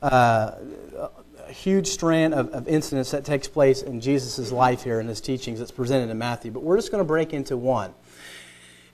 uh, 0.02 0.56
huge 1.52 1.88
strand 1.88 2.34
of, 2.34 2.50
of 2.50 2.68
incidents 2.68 3.10
that 3.10 3.24
takes 3.24 3.48
place 3.48 3.82
in 3.82 4.00
Jesus' 4.00 4.52
life 4.52 4.82
here 4.82 5.00
in 5.00 5.08
his 5.08 5.20
teachings 5.20 5.58
that's 5.58 5.70
presented 5.70 6.10
in 6.10 6.18
Matthew, 6.18 6.50
but 6.50 6.62
we're 6.62 6.76
just 6.76 6.90
going 6.90 7.02
to 7.02 7.06
break 7.06 7.32
into 7.32 7.56
one. 7.56 7.94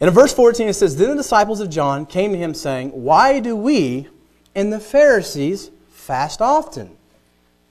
And 0.00 0.08
in 0.08 0.14
verse 0.14 0.32
14 0.32 0.68
it 0.68 0.74
says, 0.74 0.96
Then 0.96 1.10
the 1.10 1.16
disciples 1.16 1.60
of 1.60 1.70
John 1.70 2.06
came 2.06 2.32
to 2.32 2.38
him 2.38 2.54
saying, 2.54 2.90
Why 2.90 3.40
do 3.40 3.54
we 3.54 4.08
and 4.54 4.72
the 4.72 4.80
Pharisees 4.80 5.70
fast 5.90 6.42
often, 6.42 6.96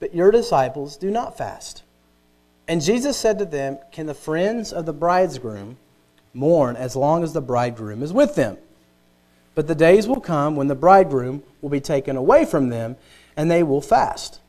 but 0.00 0.14
your 0.14 0.30
disciples 0.30 0.96
do 0.96 1.10
not 1.10 1.36
fast? 1.36 1.82
And 2.66 2.80
Jesus 2.80 3.16
said 3.16 3.38
to 3.38 3.44
them, 3.44 3.78
Can 3.90 4.06
the 4.06 4.14
friends 4.14 4.72
of 4.72 4.86
the 4.86 4.92
bridegroom 4.92 5.76
mourn 6.32 6.76
as 6.76 6.96
long 6.96 7.22
as 7.22 7.32
the 7.32 7.40
bridegroom 7.40 8.02
is 8.02 8.12
with 8.12 8.34
them? 8.34 8.56
But 9.54 9.66
the 9.66 9.74
days 9.74 10.06
will 10.06 10.20
come 10.20 10.56
when 10.56 10.68
the 10.68 10.74
bridegroom 10.74 11.42
will 11.60 11.68
be 11.68 11.80
taken 11.80 12.16
away 12.16 12.44
from 12.44 12.70
them, 12.70 12.96
and 13.36 13.50
they 13.50 13.62
will 13.62 13.82
fast. 13.82 14.40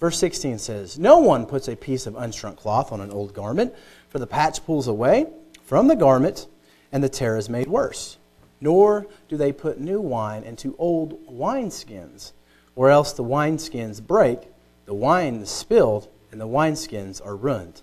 Verse 0.00 0.18
16 0.18 0.58
says, 0.58 0.98
No 0.98 1.18
one 1.18 1.46
puts 1.46 1.68
a 1.68 1.76
piece 1.76 2.06
of 2.06 2.14
unshrunk 2.14 2.56
cloth 2.56 2.92
on 2.92 3.00
an 3.00 3.10
old 3.10 3.34
garment, 3.34 3.74
for 4.08 4.18
the 4.18 4.26
patch 4.26 4.64
pulls 4.64 4.86
away 4.86 5.26
from 5.64 5.88
the 5.88 5.96
garment, 5.96 6.46
and 6.92 7.02
the 7.02 7.08
tear 7.08 7.36
is 7.36 7.48
made 7.48 7.66
worse. 7.66 8.16
Nor 8.60 9.06
do 9.28 9.36
they 9.36 9.52
put 9.52 9.80
new 9.80 10.00
wine 10.00 10.44
into 10.44 10.76
old 10.78 11.26
wineskins, 11.28 12.32
or 12.76 12.90
else 12.90 13.12
the 13.12 13.24
wineskins 13.24 14.04
break, 14.04 14.40
the 14.86 14.94
wine 14.94 15.36
is 15.42 15.50
spilled, 15.50 16.08
and 16.30 16.40
the 16.40 16.46
wineskins 16.46 17.24
are 17.24 17.36
ruined. 17.36 17.82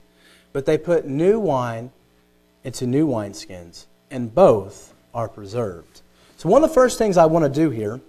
But 0.54 0.66
they 0.66 0.78
put 0.78 1.06
new 1.06 1.40
wine 1.40 1.92
into 2.64 2.88
new 2.88 3.08
wineskins, 3.08 3.86
and 4.10 4.34
both 4.34 4.94
are 5.14 5.28
preserved. 5.28 6.02
So, 6.38 6.50
one 6.50 6.64
of 6.64 6.70
the 6.70 6.74
first 6.74 6.98
things 6.98 7.18
I 7.18 7.26
want 7.26 7.44
to 7.46 7.50
do 7.50 7.70
here 7.70 8.02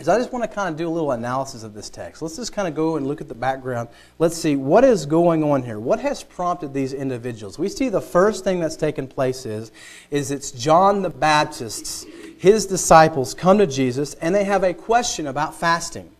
is 0.00 0.08
I 0.08 0.18
just 0.18 0.32
want 0.32 0.42
to 0.44 0.48
kind 0.48 0.68
of 0.68 0.76
do 0.76 0.88
a 0.88 0.90
little 0.90 1.12
analysis 1.12 1.62
of 1.62 1.74
this 1.74 1.90
text. 1.90 2.22
Let's 2.22 2.36
just 2.36 2.52
kind 2.52 2.66
of 2.66 2.74
go 2.74 2.96
and 2.96 3.06
look 3.06 3.20
at 3.20 3.28
the 3.28 3.34
background. 3.34 3.88
Let's 4.18 4.36
see 4.36 4.56
what 4.56 4.84
is 4.84 5.06
going 5.06 5.42
on 5.42 5.62
here. 5.62 5.78
What 5.78 6.00
has 6.00 6.22
prompted 6.22 6.72
these 6.72 6.92
individuals? 6.92 7.58
We 7.58 7.68
see 7.68 7.88
the 7.88 8.00
first 8.00 8.44
thing 8.44 8.60
that's 8.60 8.76
taken 8.76 9.06
place 9.06 9.46
is, 9.46 9.72
is 10.10 10.30
it's 10.30 10.50
John 10.50 11.02
the 11.02 11.10
Baptist's, 11.10 12.04
his 12.38 12.66
disciples 12.66 13.34
come 13.34 13.58
to 13.58 13.66
Jesus 13.66 14.14
and 14.14 14.34
they 14.34 14.44
have 14.44 14.64
a 14.64 14.74
question 14.74 15.26
about 15.26 15.54
fasting. 15.54 16.10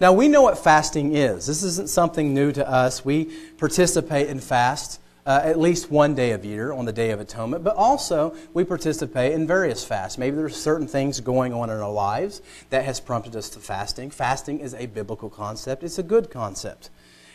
Now, 0.00 0.12
we 0.12 0.26
know 0.28 0.42
what 0.42 0.58
fasting 0.58 1.14
is. 1.14 1.46
This 1.46 1.62
isn't 1.62 1.88
something 1.88 2.34
new 2.34 2.52
to 2.52 2.68
us. 2.68 3.04
We 3.04 3.26
participate 3.58 4.28
in 4.28 4.40
fasts 4.40 4.98
uh, 5.26 5.40
at 5.42 5.58
least 5.58 5.90
one 5.90 6.14
day 6.14 6.32
of 6.32 6.44
year 6.44 6.72
on 6.72 6.84
the 6.84 6.92
Day 6.92 7.10
of 7.10 7.20
Atonement, 7.20 7.64
but 7.64 7.76
also 7.76 8.34
we 8.52 8.64
participate 8.64 9.32
in 9.32 9.46
various 9.46 9.84
fasts. 9.84 10.18
Maybe 10.18 10.36
there's 10.36 10.56
certain 10.56 10.86
things 10.86 11.20
going 11.20 11.52
on 11.52 11.70
in 11.70 11.78
our 11.78 11.90
lives 11.90 12.42
that 12.70 12.84
has 12.84 13.00
prompted 13.00 13.34
us 13.36 13.48
to 13.50 13.58
fasting. 13.58 14.10
Fasting 14.10 14.60
is 14.60 14.74
a 14.74 14.86
biblical 14.86 15.30
concept, 15.30 15.82
it's 15.82 15.98
a 15.98 16.02
good 16.02 16.30
concept. 16.30 16.90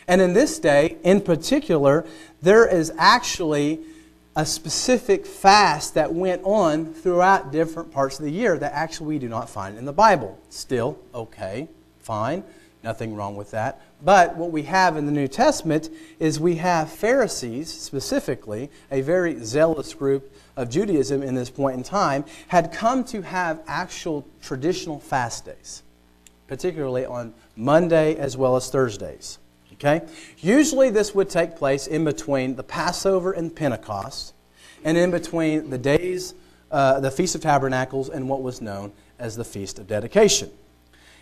And 0.06 0.20
in 0.20 0.32
this 0.32 0.58
day, 0.58 0.96
in 1.04 1.20
particular, 1.20 2.04
there 2.42 2.66
is 2.66 2.92
actually 2.98 3.80
a 4.36 4.46
specific 4.46 5.26
fast 5.26 5.94
that 5.94 6.14
went 6.14 6.42
on 6.44 6.94
throughout 6.94 7.50
different 7.50 7.92
parts 7.92 8.18
of 8.18 8.24
the 8.24 8.30
year 8.30 8.56
that 8.58 8.72
actually 8.72 9.08
we 9.08 9.18
do 9.18 9.28
not 9.28 9.50
find 9.50 9.76
in 9.76 9.84
the 9.84 9.92
Bible. 9.92 10.38
Still, 10.48 10.98
okay, 11.14 11.68
fine, 11.98 12.44
nothing 12.82 13.14
wrong 13.14 13.36
with 13.36 13.50
that. 13.50 13.80
But 14.02 14.36
what 14.36 14.50
we 14.50 14.62
have 14.62 14.96
in 14.96 15.06
the 15.06 15.12
New 15.12 15.28
Testament 15.28 15.90
is 16.18 16.40
we 16.40 16.56
have 16.56 16.90
Pharisees, 16.90 17.68
specifically, 17.68 18.70
a 18.90 19.02
very 19.02 19.42
zealous 19.44 19.92
group 19.94 20.34
of 20.56 20.70
Judaism 20.70 21.22
in 21.22 21.34
this 21.34 21.50
point 21.50 21.76
in 21.76 21.82
time, 21.82 22.24
had 22.48 22.72
come 22.72 23.04
to 23.04 23.22
have 23.22 23.60
actual 23.66 24.26
traditional 24.42 25.00
fast 25.00 25.44
days, 25.44 25.82
particularly 26.46 27.04
on 27.04 27.34
Monday 27.56 28.16
as 28.16 28.36
well 28.36 28.56
as 28.56 28.70
Thursdays. 28.70 29.38
Okay? 29.74 30.02
Usually 30.38 30.90
this 30.90 31.14
would 31.14 31.30
take 31.30 31.56
place 31.56 31.86
in 31.86 32.04
between 32.04 32.56
the 32.56 32.62
Passover 32.62 33.32
and 33.32 33.54
Pentecost, 33.54 34.34
and 34.84 34.96
in 34.96 35.10
between 35.10 35.70
the 35.70 35.78
days, 35.78 36.34
uh, 36.70 37.00
the 37.00 37.10
Feast 37.10 37.34
of 37.34 37.40
Tabernacles, 37.40 38.08
and 38.08 38.28
what 38.28 38.42
was 38.42 38.60
known 38.60 38.92
as 39.18 39.36
the 39.36 39.44
Feast 39.44 39.78
of 39.78 39.86
Dedication. 39.86 40.50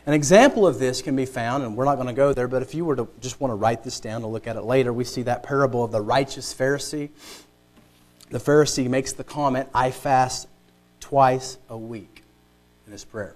An 0.08 0.14
example 0.14 0.66
of 0.66 0.78
this 0.78 1.02
can 1.02 1.14
be 1.16 1.26
found, 1.26 1.64
and 1.64 1.76
we're 1.76 1.84
not 1.84 1.96
going 1.96 2.06
to 2.06 2.14
go 2.14 2.32
there, 2.32 2.48
but 2.48 2.62
if 2.62 2.74
you 2.74 2.86
were 2.86 2.96
to 2.96 3.06
just 3.20 3.42
want 3.42 3.50
to 3.50 3.56
write 3.56 3.84
this 3.84 4.00
down 4.00 4.22
to 4.22 4.26
look 4.26 4.46
at 4.46 4.56
it 4.56 4.62
later, 4.62 4.90
we 4.90 5.04
see 5.04 5.20
that 5.24 5.42
parable 5.42 5.84
of 5.84 5.92
the 5.92 6.00
righteous 6.00 6.54
Pharisee. 6.54 7.10
The 8.30 8.38
Pharisee 8.38 8.88
makes 8.88 9.12
the 9.12 9.22
comment, 9.22 9.68
I 9.74 9.90
fast 9.90 10.48
twice 11.00 11.58
a 11.68 11.76
week 11.76 12.22
in 12.86 12.92
his 12.92 13.04
prayer. 13.04 13.34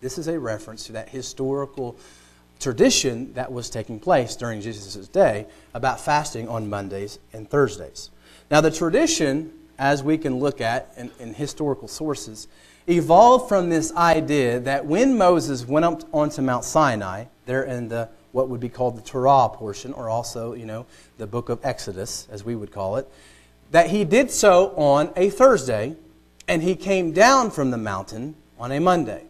This 0.00 0.16
is 0.16 0.26
a 0.26 0.40
reference 0.40 0.86
to 0.86 0.92
that 0.92 1.10
historical 1.10 1.98
tradition 2.60 3.34
that 3.34 3.52
was 3.52 3.68
taking 3.68 4.00
place 4.00 4.36
during 4.36 4.62
Jesus' 4.62 5.08
day 5.08 5.44
about 5.74 6.00
fasting 6.00 6.48
on 6.48 6.70
Mondays 6.70 7.18
and 7.34 7.46
Thursdays. 7.50 8.08
Now, 8.50 8.62
the 8.62 8.70
tradition, 8.70 9.52
as 9.78 10.02
we 10.02 10.16
can 10.16 10.38
look 10.38 10.62
at 10.62 10.94
in, 10.96 11.10
in 11.20 11.34
historical 11.34 11.88
sources, 11.88 12.48
evolved 12.86 13.48
from 13.48 13.68
this 13.68 13.94
idea 13.94 14.60
that 14.60 14.86
when 14.86 15.18
Moses 15.18 15.66
went 15.66 15.84
up 15.84 16.02
onto 16.12 16.42
Mount 16.42 16.64
Sinai, 16.64 17.24
there 17.46 17.64
in 17.64 17.88
the 17.88 18.08
what 18.32 18.50
would 18.50 18.60
be 18.60 18.68
called 18.68 18.98
the 18.98 19.02
Torah 19.02 19.48
portion, 19.48 19.94
or 19.94 20.10
also, 20.10 20.52
you 20.52 20.66
know, 20.66 20.84
the 21.16 21.26
book 21.26 21.48
of 21.48 21.58
Exodus, 21.64 22.28
as 22.30 22.44
we 22.44 22.54
would 22.54 22.70
call 22.70 22.96
it, 22.96 23.08
that 23.70 23.88
he 23.88 24.04
did 24.04 24.30
so 24.30 24.74
on 24.76 25.10
a 25.16 25.30
Thursday, 25.30 25.96
and 26.46 26.62
he 26.62 26.76
came 26.76 27.12
down 27.12 27.50
from 27.50 27.70
the 27.70 27.78
mountain 27.78 28.36
on 28.58 28.72
a 28.72 28.78
Monday. 28.78 29.24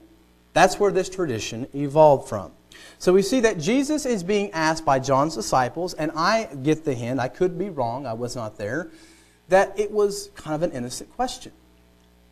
That's 0.54 0.80
where 0.80 0.90
this 0.90 1.08
tradition 1.08 1.68
evolved 1.72 2.28
from. 2.28 2.50
So 2.98 3.12
we 3.12 3.22
see 3.22 3.40
that 3.40 3.58
Jesus 3.58 4.06
is 4.06 4.24
being 4.24 4.50
asked 4.50 4.84
by 4.84 4.98
John's 4.98 5.36
disciples, 5.36 5.94
and 5.94 6.10
I 6.16 6.48
get 6.62 6.84
the 6.84 6.94
hint, 6.94 7.20
I 7.20 7.28
could 7.28 7.56
be 7.56 7.70
wrong, 7.70 8.06
I 8.06 8.14
was 8.14 8.34
not 8.34 8.58
there, 8.58 8.90
that 9.48 9.78
it 9.78 9.92
was 9.92 10.30
kind 10.34 10.54
of 10.56 10.62
an 10.62 10.76
innocent 10.76 11.14
question. 11.14 11.52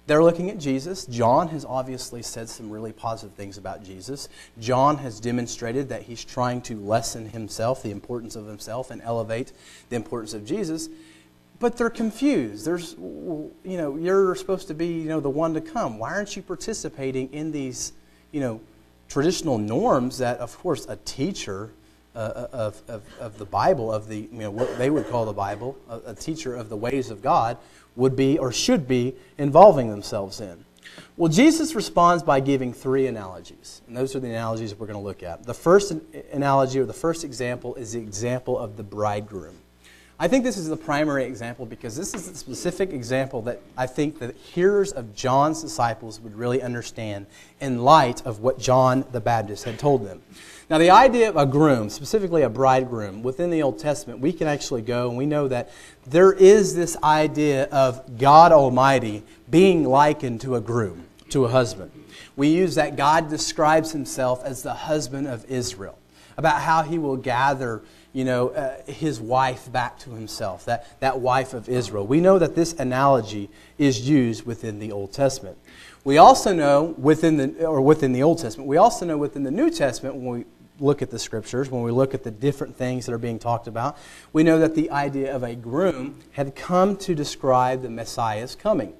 They're 0.06 0.22
looking 0.22 0.50
at 0.50 0.58
Jesus. 0.58 1.06
John 1.06 1.48
has 1.48 1.64
obviously 1.64 2.22
said 2.22 2.50
some 2.50 2.68
really 2.68 2.92
positive 2.92 3.34
things 3.36 3.56
about 3.56 3.82
Jesus. 3.82 4.28
John 4.60 4.98
has 4.98 5.18
demonstrated 5.18 5.88
that 5.88 6.02
he's 6.02 6.22
trying 6.22 6.60
to 6.62 6.78
lessen 6.78 7.30
himself, 7.30 7.82
the 7.82 7.90
importance 7.90 8.36
of 8.36 8.46
himself, 8.46 8.90
and 8.90 9.00
elevate 9.00 9.52
the 9.88 9.96
importance 9.96 10.34
of 10.34 10.44
Jesus. 10.44 10.90
But 11.58 11.78
they're 11.78 11.88
confused. 11.88 12.66
There's, 12.66 12.94
you 12.98 13.50
know, 13.64 13.96
you're 13.96 14.34
supposed 14.34 14.68
to 14.68 14.74
be, 14.74 14.88
you 14.88 15.08
know, 15.08 15.20
the 15.20 15.30
one 15.30 15.54
to 15.54 15.62
come. 15.62 15.98
Why 15.98 16.10
aren't 16.10 16.36
you 16.36 16.42
participating 16.42 17.32
in 17.32 17.50
these, 17.50 17.94
you 18.30 18.40
know, 18.40 18.60
traditional 19.08 19.56
norms 19.56 20.18
that, 20.18 20.38
of 20.38 20.58
course, 20.58 20.84
a 20.86 20.96
teacher 20.96 21.70
uh, 22.14 22.48
of, 22.52 22.82
of, 22.88 23.02
of 23.20 23.38
the 23.38 23.44
Bible, 23.44 23.92
of 23.92 24.08
the, 24.08 24.28
you 24.32 24.38
know, 24.38 24.50
what 24.50 24.78
they 24.78 24.90
would 24.90 25.08
call 25.08 25.24
the 25.24 25.32
Bible, 25.32 25.76
a, 25.88 26.00
a 26.06 26.14
teacher 26.14 26.54
of 26.54 26.68
the 26.68 26.76
ways 26.76 27.10
of 27.10 27.22
God, 27.22 27.58
would 27.96 28.16
be 28.16 28.38
or 28.38 28.52
should 28.52 28.86
be 28.88 29.14
involving 29.38 29.90
themselves 29.90 30.40
in. 30.40 30.64
Well, 31.16 31.30
Jesus 31.30 31.74
responds 31.74 32.22
by 32.22 32.40
giving 32.40 32.72
three 32.72 33.06
analogies, 33.06 33.82
and 33.86 33.96
those 33.96 34.14
are 34.14 34.20
the 34.20 34.28
analogies 34.28 34.74
we're 34.74 34.86
going 34.86 34.98
to 34.98 35.04
look 35.04 35.22
at. 35.22 35.44
The 35.44 35.54
first 35.54 35.92
analogy 36.32 36.78
or 36.78 36.84
the 36.84 36.92
first 36.92 37.24
example 37.24 37.74
is 37.76 37.92
the 37.92 38.00
example 38.00 38.58
of 38.58 38.76
the 38.76 38.82
bridegroom. 38.82 39.56
I 40.18 40.28
think 40.28 40.44
this 40.44 40.56
is 40.56 40.68
the 40.68 40.76
primary 40.76 41.24
example 41.24 41.66
because 41.66 41.96
this 41.96 42.14
is 42.14 42.30
the 42.30 42.38
specific 42.38 42.92
example 42.92 43.42
that 43.42 43.60
I 43.76 43.88
think 43.88 44.20
the 44.20 44.32
hearers 44.32 44.92
of 44.92 45.14
John's 45.16 45.60
disciples 45.60 46.20
would 46.20 46.36
really 46.36 46.62
understand 46.62 47.26
in 47.60 47.82
light 47.82 48.24
of 48.24 48.38
what 48.38 48.58
John 48.58 49.04
the 49.10 49.20
Baptist 49.20 49.64
had 49.64 49.76
told 49.76 50.06
them. 50.06 50.22
Now, 50.70 50.78
the 50.78 50.90
idea 50.90 51.28
of 51.28 51.36
a 51.36 51.44
groom, 51.44 51.90
specifically 51.90 52.42
a 52.42 52.48
bridegroom, 52.48 53.24
within 53.24 53.50
the 53.50 53.62
Old 53.62 53.80
Testament, 53.80 54.20
we 54.20 54.32
can 54.32 54.46
actually 54.46 54.82
go 54.82 55.08
and 55.08 55.18
we 55.18 55.26
know 55.26 55.48
that 55.48 55.72
there 56.06 56.32
is 56.32 56.76
this 56.76 56.96
idea 57.02 57.64
of 57.64 58.16
God 58.16 58.52
Almighty 58.52 59.24
being 59.50 59.84
likened 59.84 60.40
to 60.42 60.54
a 60.54 60.60
groom, 60.60 61.06
to 61.30 61.44
a 61.44 61.48
husband. 61.48 61.90
We 62.36 62.48
use 62.48 62.76
that 62.76 62.96
God 62.96 63.28
describes 63.28 63.90
himself 63.90 64.44
as 64.44 64.62
the 64.62 64.74
husband 64.74 65.26
of 65.26 65.44
Israel, 65.50 65.98
about 66.36 66.62
how 66.62 66.82
he 66.82 66.98
will 66.98 67.16
gather 67.16 67.82
you 68.14 68.24
know, 68.24 68.50
uh, 68.50 68.80
his 68.86 69.20
wife 69.20 69.70
back 69.70 69.98
to 69.98 70.10
himself, 70.10 70.64
that, 70.66 70.98
that 71.00 71.18
wife 71.18 71.52
of 71.52 71.68
Israel. 71.68 72.06
We 72.06 72.20
know 72.20 72.38
that 72.38 72.54
this 72.54 72.72
analogy 72.74 73.50
is 73.76 74.08
used 74.08 74.46
within 74.46 74.78
the 74.78 74.92
Old 74.92 75.12
Testament. 75.12 75.58
We 76.04 76.16
also 76.16 76.54
know 76.54 76.94
within 76.96 77.36
the, 77.36 77.66
or 77.66 77.80
within 77.80 78.12
the 78.12 78.22
Old 78.22 78.38
Testament, 78.38 78.68
we 78.68 78.76
also 78.76 79.04
know 79.04 79.18
within 79.18 79.42
the 79.42 79.50
New 79.50 79.68
Testament, 79.68 80.14
when 80.14 80.38
we 80.38 80.44
look 80.78 81.02
at 81.02 81.10
the 81.10 81.18
scriptures, 81.18 81.70
when 81.70 81.82
we 81.82 81.90
look 81.90 82.14
at 82.14 82.22
the 82.22 82.30
different 82.30 82.76
things 82.76 83.06
that 83.06 83.12
are 83.12 83.18
being 83.18 83.40
talked 83.40 83.66
about, 83.66 83.98
we 84.32 84.44
know 84.44 84.60
that 84.60 84.76
the 84.76 84.90
idea 84.90 85.34
of 85.34 85.42
a 85.42 85.56
groom 85.56 86.20
had 86.32 86.54
come 86.54 86.96
to 86.98 87.16
describe 87.16 87.82
the 87.82 87.90
Messiah's 87.90 88.54
coming. 88.54 88.94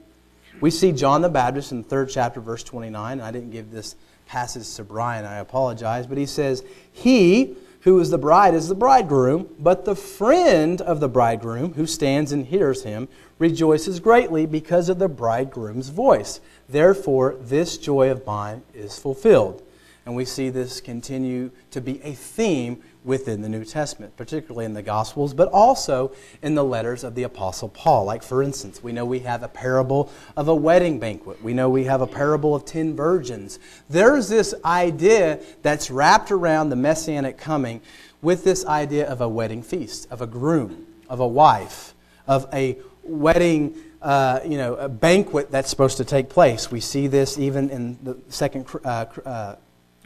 We 0.60 0.72
see 0.72 0.90
John 0.90 1.22
the 1.22 1.28
Baptist 1.28 1.70
in 1.70 1.82
the 1.82 1.88
third 1.88 2.10
chapter, 2.10 2.40
verse 2.40 2.64
29. 2.64 3.20
I 3.20 3.30
didn't 3.30 3.50
give 3.50 3.70
this 3.70 3.94
passage 4.26 4.74
to 4.74 4.82
Brian, 4.82 5.24
I 5.24 5.36
apologize, 5.36 6.06
but 6.06 6.18
he 6.18 6.26
says, 6.26 6.64
He 6.92 7.56
who 7.84 8.00
is 8.00 8.08
the 8.08 8.18
bride 8.18 8.54
is 8.54 8.68
the 8.68 8.74
bridegroom, 8.74 9.46
but 9.58 9.84
the 9.84 9.94
friend 9.94 10.80
of 10.80 11.00
the 11.00 11.08
bridegroom 11.08 11.74
who 11.74 11.86
stands 11.86 12.32
and 12.32 12.46
hears 12.46 12.82
him 12.82 13.06
rejoices 13.38 14.00
greatly 14.00 14.46
because 14.46 14.88
of 14.88 14.98
the 14.98 15.08
bridegroom's 15.08 15.90
voice. 15.90 16.40
Therefore, 16.66 17.36
this 17.38 17.76
joy 17.76 18.10
of 18.10 18.24
mine 18.26 18.62
is 18.72 18.98
fulfilled. 18.98 19.62
And 20.06 20.16
we 20.16 20.24
see 20.24 20.48
this 20.48 20.80
continue 20.80 21.50
to 21.72 21.80
be 21.82 22.00
a 22.02 22.14
theme 22.14 22.82
within 23.04 23.42
the 23.42 23.48
New 23.48 23.64
Testament, 23.64 24.16
particularly 24.16 24.64
in 24.64 24.72
the 24.72 24.82
Gospels, 24.82 25.34
but 25.34 25.48
also 25.48 26.12
in 26.42 26.54
the 26.54 26.64
letters 26.64 27.04
of 27.04 27.14
the 27.14 27.22
Apostle 27.22 27.68
Paul. 27.68 28.06
Like, 28.06 28.22
for 28.22 28.42
instance, 28.42 28.82
we 28.82 28.92
know 28.92 29.04
we 29.04 29.20
have 29.20 29.42
a 29.42 29.48
parable 29.48 30.10
of 30.36 30.48
a 30.48 30.54
wedding 30.54 30.98
banquet, 30.98 31.42
we 31.42 31.52
know 31.52 31.68
we 31.68 31.84
have 31.84 32.00
a 32.00 32.06
parable 32.06 32.54
of 32.54 32.64
ten 32.64 32.96
virgins. 32.96 33.58
There's 33.90 34.28
this 34.28 34.54
idea 34.64 35.40
that's 35.62 35.90
wrapped 35.90 36.32
around 36.32 36.70
the 36.70 36.76
messianic 36.76 37.36
coming 37.36 37.82
with 38.22 38.42
this 38.42 38.64
idea 38.64 39.06
of 39.06 39.20
a 39.20 39.28
wedding 39.28 39.62
feast, 39.62 40.08
of 40.10 40.22
a 40.22 40.26
groom, 40.26 40.86
of 41.08 41.20
a 41.20 41.28
wife, 41.28 41.94
of 42.26 42.48
a 42.54 42.78
wedding 43.02 43.76
uh, 44.04 44.40
you 44.44 44.58
know, 44.58 44.74
a 44.74 44.88
banquet 44.88 45.50
that's 45.50 45.70
supposed 45.70 45.96
to 45.96 46.04
take 46.04 46.28
place. 46.28 46.70
We 46.70 46.80
see 46.80 47.06
this 47.06 47.38
even 47.38 47.70
in 47.70 47.98
the 48.02 48.18
second 48.28 48.66
uh, 48.84 49.06
uh, 49.24 49.56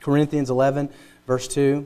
Corinthians 0.00 0.50
11, 0.50 0.88
verse 1.26 1.48
2, 1.48 1.84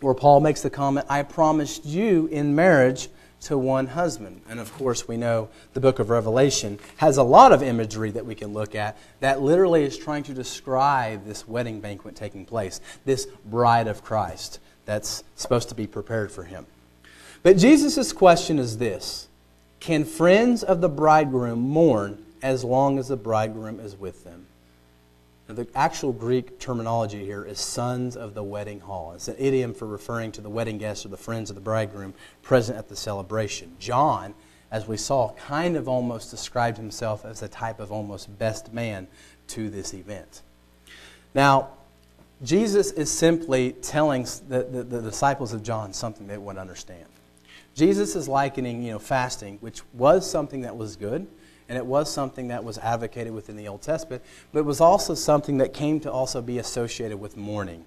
where 0.00 0.14
Paul 0.14 0.40
makes 0.40 0.62
the 0.62 0.70
comment, 0.70 1.06
I 1.08 1.22
promised 1.22 1.84
you 1.84 2.26
in 2.28 2.54
marriage 2.54 3.08
to 3.42 3.58
one 3.58 3.88
husband. 3.88 4.40
And 4.48 4.60
of 4.60 4.72
course, 4.74 5.08
we 5.08 5.16
know 5.16 5.48
the 5.74 5.80
book 5.80 5.98
of 5.98 6.10
Revelation 6.10 6.78
has 6.98 7.16
a 7.16 7.22
lot 7.22 7.52
of 7.52 7.62
imagery 7.62 8.10
that 8.12 8.24
we 8.24 8.34
can 8.34 8.52
look 8.52 8.74
at 8.74 8.96
that 9.20 9.42
literally 9.42 9.84
is 9.84 9.98
trying 9.98 10.22
to 10.24 10.34
describe 10.34 11.24
this 11.26 11.46
wedding 11.48 11.80
banquet 11.80 12.14
taking 12.14 12.44
place, 12.44 12.80
this 13.04 13.26
bride 13.44 13.88
of 13.88 14.04
Christ 14.04 14.60
that's 14.84 15.24
supposed 15.34 15.68
to 15.70 15.74
be 15.74 15.86
prepared 15.86 16.30
for 16.30 16.44
him. 16.44 16.66
But 17.42 17.56
Jesus' 17.56 18.12
question 18.12 18.58
is 18.58 18.78
this 18.78 19.28
Can 19.80 20.04
friends 20.04 20.62
of 20.62 20.80
the 20.80 20.88
bridegroom 20.88 21.60
mourn 21.60 22.24
as 22.42 22.64
long 22.64 22.98
as 22.98 23.08
the 23.08 23.16
bridegroom 23.16 23.80
is 23.80 23.96
with 23.96 24.24
them? 24.24 24.46
The 25.52 25.66
actual 25.74 26.12
Greek 26.12 26.58
terminology 26.58 27.24
here 27.24 27.44
is 27.44 27.60
sons 27.60 28.16
of 28.16 28.34
the 28.34 28.42
wedding 28.42 28.80
hall. 28.80 29.12
It's 29.12 29.28
an 29.28 29.36
idiom 29.38 29.74
for 29.74 29.86
referring 29.86 30.32
to 30.32 30.40
the 30.40 30.50
wedding 30.50 30.78
guests 30.78 31.04
or 31.06 31.08
the 31.08 31.16
friends 31.16 31.50
of 31.50 31.56
the 31.56 31.62
bridegroom 31.62 32.14
present 32.42 32.78
at 32.78 32.88
the 32.88 32.96
celebration. 32.96 33.76
John, 33.78 34.34
as 34.70 34.88
we 34.88 34.96
saw, 34.96 35.32
kind 35.34 35.76
of 35.76 35.88
almost 35.88 36.30
described 36.30 36.78
himself 36.78 37.24
as 37.24 37.42
a 37.42 37.48
type 37.48 37.80
of 37.80 37.92
almost 37.92 38.38
best 38.38 38.72
man 38.72 39.06
to 39.48 39.70
this 39.70 39.94
event. 39.94 40.42
Now, 41.34 41.70
Jesus 42.42 42.90
is 42.92 43.10
simply 43.10 43.72
telling 43.72 44.24
the, 44.48 44.66
the, 44.70 44.82
the 44.82 45.02
disciples 45.02 45.52
of 45.52 45.62
John 45.62 45.92
something 45.92 46.26
they 46.26 46.38
would 46.38 46.58
understand. 46.58 47.06
Jesus 47.74 48.16
is 48.16 48.28
likening, 48.28 48.82
you 48.82 48.92
know, 48.92 48.98
fasting, 48.98 49.58
which 49.60 49.82
was 49.94 50.28
something 50.28 50.62
that 50.62 50.76
was 50.76 50.96
good 50.96 51.26
and 51.72 51.78
it 51.78 51.86
was 51.86 52.12
something 52.12 52.48
that 52.48 52.64
was 52.64 52.76
advocated 52.76 53.32
within 53.32 53.56
the 53.56 53.66
Old 53.66 53.80
Testament, 53.80 54.22
but 54.52 54.58
it 54.58 54.66
was 54.66 54.78
also 54.78 55.14
something 55.14 55.56
that 55.56 55.72
came 55.72 56.00
to 56.00 56.12
also 56.12 56.42
be 56.42 56.58
associated 56.58 57.18
with 57.18 57.34
mourning, 57.34 57.86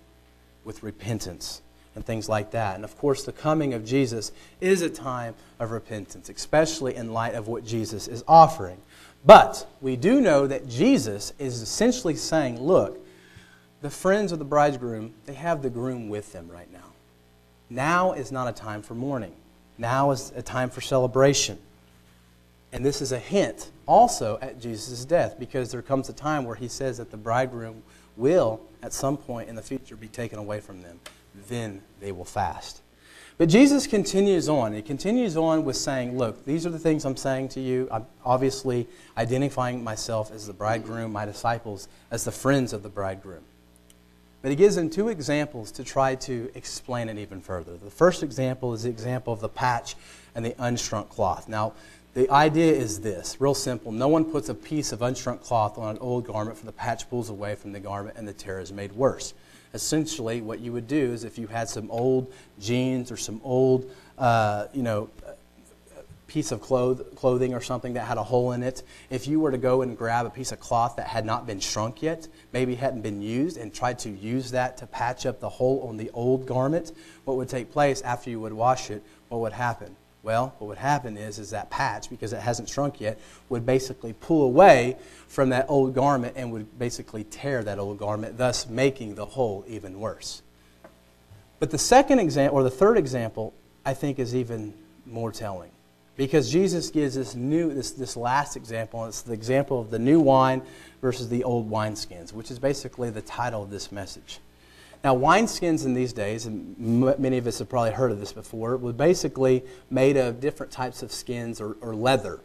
with 0.64 0.82
repentance, 0.82 1.62
and 1.94 2.04
things 2.04 2.28
like 2.28 2.50
that. 2.50 2.74
And 2.74 2.84
of 2.84 2.98
course, 2.98 3.26
the 3.26 3.32
coming 3.32 3.76
of 3.76 3.86
Jesus 3.86 4.32
is 4.60 4.82
a 4.82 4.90
time 4.90 5.36
of 5.60 5.70
repentance, 5.70 6.30
especially 6.30 6.96
in 6.96 7.14
light 7.14 7.36
of 7.36 7.48
what 7.48 7.64
Jesus 7.64 8.08
is 8.08 8.24
offering. 8.28 8.80
But 9.24 9.68
we 9.82 9.96
do 9.96 10.20
know 10.20 10.48
that 10.48 10.68
Jesus 10.68 11.34
is 11.38 11.62
essentially 11.62 12.16
saying, 12.16 12.60
look, 12.60 12.98
the 13.84 13.92
friends 13.92 14.32
of 14.32 14.40
the 14.40 14.46
bridegroom, 14.46 15.14
they 15.28 15.36
have 15.36 15.62
the 15.62 15.70
groom 15.70 16.10
with 16.10 16.34
them 16.34 16.50
right 16.50 16.74
now. 16.74 16.92
Now 17.70 18.14
is 18.14 18.32
not 18.32 18.48
a 18.48 18.52
time 18.52 18.82
for 18.82 18.96
mourning. 18.96 19.34
Now 19.78 20.10
is 20.10 20.34
a 20.36 20.42
time 20.42 20.72
for 20.72 20.82
celebration. 20.82 21.60
And 22.76 22.86
this 22.86 23.02
is 23.02 23.14
a 23.14 23.20
hint 23.20 23.72
also 23.86 24.38
at 24.42 24.60
Jesus' 24.60 25.06
death 25.06 25.40
because 25.40 25.72
there 25.72 25.82
comes 25.82 26.10
a 26.10 26.14
time 26.14 26.44
where 26.44 26.58
he 26.58 26.68
says 26.68 26.98
that 26.98 27.10
the 27.10 27.16
bridegroom 27.16 27.82
will, 28.18 28.60
at 28.84 28.92
some 28.92 29.16
point 29.16 29.48
in 29.48 29.56
the 29.56 29.62
future, 29.62 29.96
be 29.96 30.10
taken 30.10 30.38
away 30.38 30.60
from 30.60 30.82
them. 30.82 31.00
Then 31.48 31.82
they 32.02 32.12
will 32.12 32.26
fast. 32.26 32.82
But 33.38 33.48
Jesus 33.48 33.88
continues 33.88 34.50
on. 34.50 34.74
He 34.74 34.82
continues 34.82 35.38
on 35.38 35.64
with 35.64 35.78
saying, 35.78 36.18
Look, 36.18 36.44
these 36.44 36.66
are 36.66 36.70
the 36.70 36.80
things 36.80 37.06
I'm 37.06 37.16
saying 37.16 37.48
to 37.50 37.62
you. 37.62 37.88
I'm 37.92 38.06
obviously 38.26 38.90
identifying 39.18 39.82
myself 39.82 40.30
as 40.34 40.46
the 40.46 40.54
bridegroom, 40.54 41.14
my 41.14 41.24
disciples 41.24 41.88
as 42.12 42.26
the 42.26 42.32
friends 42.34 42.74
of 42.74 42.84
the 42.84 42.90
bridegroom. 42.90 43.44
But 44.42 44.50
he 44.50 44.58
gives 44.58 44.76
them 44.76 44.90
two 44.90 45.08
examples 45.08 45.72
to 45.72 45.86
try 45.86 46.16
to 46.16 46.52
explain 46.56 47.08
it 47.08 47.18
even 47.20 47.40
further. 47.40 47.78
The 47.78 47.90
first 47.90 48.22
example 48.22 48.74
is 48.74 48.84
the 48.84 48.90
example 48.90 49.32
of 49.32 49.40
the 49.40 49.50
patch 49.50 49.96
and 50.36 50.46
the 50.46 50.52
unshrunk 50.52 51.08
cloth. 51.08 51.48
Now, 51.48 51.74
the 52.16 52.30
idea 52.30 52.72
is 52.74 53.02
this 53.02 53.36
real 53.40 53.54
simple. 53.54 53.92
No 53.92 54.08
one 54.08 54.24
puts 54.24 54.48
a 54.48 54.56
piece 54.56 54.94
of 54.94 55.00
unshrunk 55.00 55.42
cloth 55.42 55.78
on 55.78 55.90
an 55.90 55.98
old 56.00 56.26
garment, 56.26 56.58
for 56.58 56.66
the 56.66 56.72
patch 56.72 57.10
pulls 57.10 57.30
away 57.30 57.56
from 57.56 57.74
the 57.74 57.80
garment 57.80 58.18
and 58.18 58.26
the 58.26 58.34
tear 58.34 58.60
is 58.60 58.72
made 58.72 58.94
worse. 58.94 59.34
Essentially, 59.74 60.40
what 60.42 60.62
you 60.62 60.72
would 60.72 60.88
do 60.88 61.12
is 61.12 61.26
if 61.26 61.38
you 61.38 61.48
had 61.48 61.68
some 61.68 61.92
old 61.92 62.34
jeans 62.58 63.12
or 63.12 63.18
some 63.18 63.42
old, 63.44 63.92
uh, 64.18 64.68
you 64.74 64.82
know, 64.82 65.10
piece 66.28 66.54
of 66.54 66.62
cloth, 66.62 67.02
clothing 67.16 67.54
or 67.54 67.60
something 67.60 67.94
that 67.94 68.06
had 68.06 68.18
a 68.18 68.24
hole 68.24 68.54
in 68.54 68.64
it, 68.64 68.84
if 69.10 69.28
you 69.28 69.42
were 69.42 69.52
to 69.52 69.58
go 69.58 69.82
and 69.82 69.98
grab 69.98 70.26
a 70.26 70.30
piece 70.30 70.54
of 70.54 70.60
cloth 70.62 70.96
that 70.96 71.08
had 71.08 71.26
not 71.26 71.46
been 71.46 71.60
shrunk 71.60 72.02
yet, 72.02 72.30
maybe 72.54 72.76
hadn't 72.76 73.02
been 73.02 73.22
used, 73.22 73.58
and 73.58 73.74
tried 73.74 74.00
to 74.00 74.10
use 74.10 74.52
that 74.52 74.78
to 74.78 74.88
patch 74.88 75.26
up 75.26 75.42
the 75.42 75.50
hole 75.50 75.86
on 75.90 75.98
the 75.98 76.10
old 76.12 76.46
garment, 76.46 76.94
what 77.26 77.36
would 77.36 77.50
take 77.50 77.72
place 77.74 78.02
after 78.02 78.30
you 78.30 78.40
would 78.40 78.54
wash 78.54 78.90
it? 78.90 79.04
What 79.28 79.42
would 79.42 79.54
happen? 79.54 79.98
Well, 80.26 80.56
what 80.58 80.70
would 80.70 80.78
happen 80.80 81.18
is, 81.18 81.38
is 81.38 81.52
that 81.52 81.70
patch, 81.70 82.10
because 82.10 82.34
it 82.34 82.40
hasn't 82.40 82.68
shrunk 82.68 83.00
yet, 83.00 83.20
would 83.50 83.64
basically 83.64 84.14
pull 84.14 84.42
away 84.42 84.98
from 85.28 85.50
that 85.50 85.68
old 85.70 85.94
garment 85.94 86.34
and 86.36 86.52
would 86.52 86.80
basically 86.80 87.24
tear 87.26 87.64
that 87.64 87.78
old 87.78 88.00
garment, 88.00 88.36
thus 88.36 88.68
making 88.68 89.14
the 89.14 89.26
hole 89.26 89.64
even 89.68 90.00
worse. 90.00 90.42
But 91.60 91.70
the 91.70 91.78
second 91.78 92.18
example, 92.18 92.58
or 92.58 92.64
the 92.64 92.72
third 92.72 92.98
example, 92.98 93.54
I 93.86 93.94
think 93.94 94.18
is 94.18 94.36
even 94.36 94.74
more 95.06 95.32
telling. 95.32 95.70
Because 96.18 96.52
Jesus 96.52 96.90
gives 96.90 97.14
this 97.14 97.36
new, 97.36 97.72
this, 97.72 97.92
this 97.92 98.18
last 98.18 98.56
example, 98.56 99.04
and 99.04 99.10
it's 99.10 99.22
the 99.22 99.34
example 99.34 99.80
of 99.80 99.92
the 99.92 100.00
new 100.00 100.20
wine 100.20 100.64
versus 101.02 101.30
the 101.30 101.44
old 101.44 101.70
wineskins, 101.70 102.34
which 102.34 102.50
is 102.50 102.58
basically 102.58 103.12
the 103.12 103.22
title 103.22 103.62
of 103.62 103.70
this 103.70 103.92
message. 103.92 104.40
Now, 105.06 105.16
wineskins 105.16 105.86
in 105.86 105.94
these 105.94 106.14
days, 106.14 106.48
and 106.48 106.76
many 106.80 107.38
of 107.38 107.46
us 107.46 107.60
have 107.60 107.70
probably 107.70 107.92
heard 107.92 108.12
of 108.12 108.20
this 108.20 108.34
before, 108.34 108.76
were 108.76 108.92
basically 108.92 109.64
made 109.92 110.18
of 110.18 110.40
different 110.40 110.72
types 110.72 111.04
of 111.04 111.12
skins 111.12 111.62
or, 111.62 111.78
or 111.80 111.94
leather. 111.94 112.40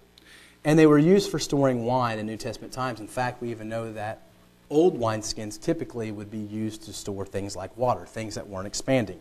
And 0.62 0.78
they 0.78 0.84
were 0.84 0.98
used 0.98 1.30
for 1.30 1.38
storing 1.38 1.86
wine 1.86 2.18
in 2.18 2.26
New 2.26 2.36
Testament 2.36 2.74
times. 2.74 3.00
In 3.00 3.08
fact, 3.08 3.40
we 3.40 3.50
even 3.50 3.70
know 3.70 3.90
that 3.94 4.24
old 4.68 5.00
wineskins 5.00 5.58
typically 5.58 6.12
would 6.12 6.30
be 6.30 6.36
used 6.36 6.82
to 6.82 6.92
store 6.92 7.24
things 7.24 7.56
like 7.56 7.74
water, 7.78 8.04
things 8.04 8.34
that 8.34 8.46
weren't 8.46 8.66
expanding. 8.66 9.20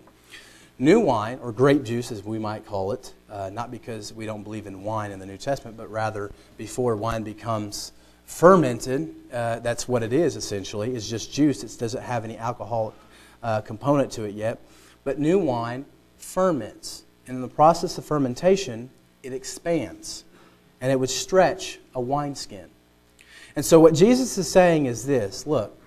New 0.77 0.99
wine, 0.99 1.39
or 1.41 1.53
grape 1.53 1.83
juice 1.83 2.11
as 2.11 2.21
we 2.21 2.39
might 2.39 2.65
call 2.65 2.91
it, 2.91 3.13
uh, 3.29 3.49
not 3.53 3.71
because 3.71 4.11
we 4.11 4.25
don't 4.25 4.43
believe 4.43 4.67
in 4.67 4.83
wine 4.83 5.11
in 5.11 5.19
the 5.19 5.25
New 5.25 5.37
Testament, 5.37 5.77
but 5.77 5.89
rather 5.89 6.29
before 6.57 6.97
wine 6.97 7.23
becomes 7.23 7.93
fermented, 8.25 9.15
uh, 9.31 9.59
that's 9.59 9.87
what 9.87 10.03
it 10.03 10.11
is 10.11 10.35
essentially, 10.35 10.93
is 10.93 11.09
just 11.09 11.31
juice. 11.31 11.63
It 11.63 11.79
doesn't 11.79 12.03
have 12.03 12.25
any 12.25 12.37
alcoholic 12.37 12.95
uh, 13.43 13.61
component 13.61 14.11
to 14.13 14.23
it 14.23 14.35
yet. 14.35 14.59
But 15.03 15.19
new 15.19 15.39
wine 15.39 15.85
ferments. 16.17 17.03
And 17.27 17.35
in 17.35 17.41
the 17.41 17.47
process 17.47 17.97
of 17.97 18.05
fermentation, 18.05 18.89
it 19.23 19.33
expands. 19.33 20.23
And 20.81 20.91
it 20.91 20.99
would 20.99 21.09
stretch 21.09 21.79
a 21.93 22.01
wineskin. 22.01 22.69
And 23.55 23.65
so 23.65 23.79
what 23.79 23.93
Jesus 23.93 24.37
is 24.37 24.49
saying 24.49 24.85
is 24.85 25.05
this 25.05 25.45
look, 25.45 25.77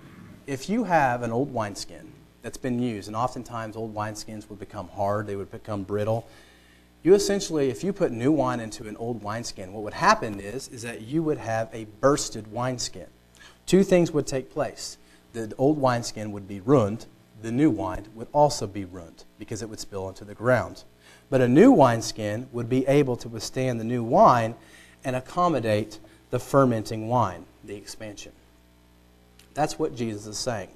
if 0.45 0.69
you 0.69 0.83
have 0.83 1.23
an 1.23 1.31
old 1.31 1.53
wineskin 1.53 2.11
that's 2.41 2.57
been 2.57 2.79
used, 2.79 3.07
and 3.07 3.15
oftentimes 3.15 3.75
old 3.75 3.95
wineskins 3.95 4.49
would 4.49 4.59
become 4.59 4.89
hard, 4.89 5.27
they 5.27 5.35
would 5.35 5.51
become 5.51 5.83
brittle. 5.83 6.27
You 7.01 7.13
essentially, 7.15 7.69
if 7.69 7.83
you 7.83 7.91
put 7.91 8.11
new 8.11 8.31
wine 8.31 8.59
into 8.59 8.87
an 8.87 8.95
old 8.97 9.23
wineskin, 9.23 9.73
what 9.73 9.83
would 9.83 9.93
happen 9.93 10.39
is, 10.39 10.69
is 10.69 10.83
that 10.83 11.01
you 11.01 11.21
would 11.23 11.37
have 11.37 11.69
a 11.73 11.85
bursted 11.99 12.51
wineskin. 12.51 13.07
Two 13.65 13.83
things 13.83 14.11
would 14.11 14.27
take 14.27 14.51
place. 14.51 14.97
The 15.33 15.53
old 15.57 15.77
wineskin 15.77 16.31
would 16.31 16.47
be 16.47 16.59
ruined, 16.61 17.05
the 17.43 17.51
new 17.51 17.69
wine 17.69 18.07
would 18.15 18.29
also 18.31 18.65
be 18.65 18.85
ruined 18.85 19.25
because 19.37 19.61
it 19.61 19.69
would 19.69 19.79
spill 19.79 20.05
onto 20.05 20.23
the 20.23 20.33
ground. 20.33 20.83
But 21.29 21.41
a 21.41 21.47
new 21.47 21.73
wineskin 21.73 22.47
would 22.53 22.69
be 22.69 22.87
able 22.87 23.17
to 23.17 23.27
withstand 23.27 23.79
the 23.79 23.83
new 23.83 24.01
wine 24.01 24.55
and 25.03 25.15
accommodate 25.15 25.99
the 26.29 26.39
fermenting 26.39 27.09
wine, 27.09 27.45
the 27.65 27.75
expansion. 27.75 28.31
That's 29.53 29.77
what 29.77 29.93
Jesus 29.93 30.25
is 30.25 30.37
saying. 30.37 30.69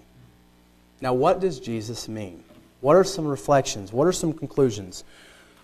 Now, 0.99 1.13
what 1.13 1.39
does 1.39 1.59
Jesus 1.59 2.09
mean? 2.09 2.43
What 2.81 2.97
are 2.97 3.03
some 3.05 3.25
reflections? 3.25 3.93
What 3.93 4.05
are 4.05 4.11
some 4.11 4.33
conclusions? 4.33 5.05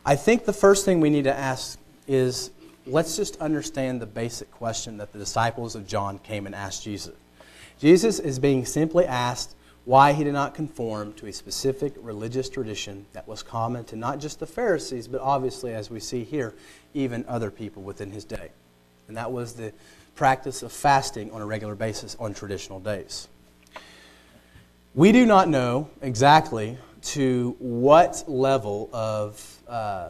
I 0.06 0.16
think 0.16 0.46
the 0.46 0.54
first 0.54 0.86
thing 0.86 1.02
we 1.02 1.10
need 1.10 1.26
to 1.26 1.38
ask 1.38 1.78
is 2.08 2.50
let's 2.88 3.18
just 3.18 3.36
understand 3.42 4.02
the 4.02 4.06
basic 4.06 4.50
question 4.52 4.98
that 4.98 5.12
the 5.12 5.20
disciples 5.20 5.76
of 5.76 5.86
John 5.86 6.20
came 6.20 6.46
and 6.46 6.56
asked 6.56 6.84
Jesus. 6.84 7.16
Jesus 7.80 8.20
is 8.20 8.40
being 8.40 8.66
simply 8.66 9.06
asked 9.06 9.56
why 9.86 10.14
he 10.14 10.24
did 10.24 10.34
not 10.34 10.56
conform 10.56 11.14
to 11.14 11.28
a 11.28 11.34
specific 11.34 11.94
religious 11.98 12.50
tradition 12.50 13.06
that 13.14 13.28
was 13.28 13.44
common 13.44 13.84
to 13.86 13.96
not 13.96 14.20
just 14.20 14.40
the 14.40 14.48
Pharisees, 14.48 15.08
but 15.08 15.20
obviously, 15.22 15.74
as 15.74 15.90
we 15.90 16.00
see 16.00 16.24
here, 16.24 16.54
even 16.94 17.26
other 17.28 17.52
people 17.52 17.84
within 17.84 18.12
his 18.12 18.24
day. 18.24 18.52
And 19.08 19.18
that 19.18 19.32
was 19.32 19.54
the 19.54 19.74
practice 20.16 20.64
of 20.64 20.72
fasting 20.72 21.32
on 21.32 21.42
a 21.42 21.46
regular 21.46 21.76
basis 21.76 22.16
on 22.20 22.34
traditional 22.34 22.80
days. 22.80 23.28
We 24.96 25.12
do 25.12 25.26
not 25.26 25.50
know 25.50 25.90
exactly 26.02 26.78
to 27.02 27.56
what 27.60 28.24
level 28.28 28.90
of 28.94 29.58
uh, 29.68 30.10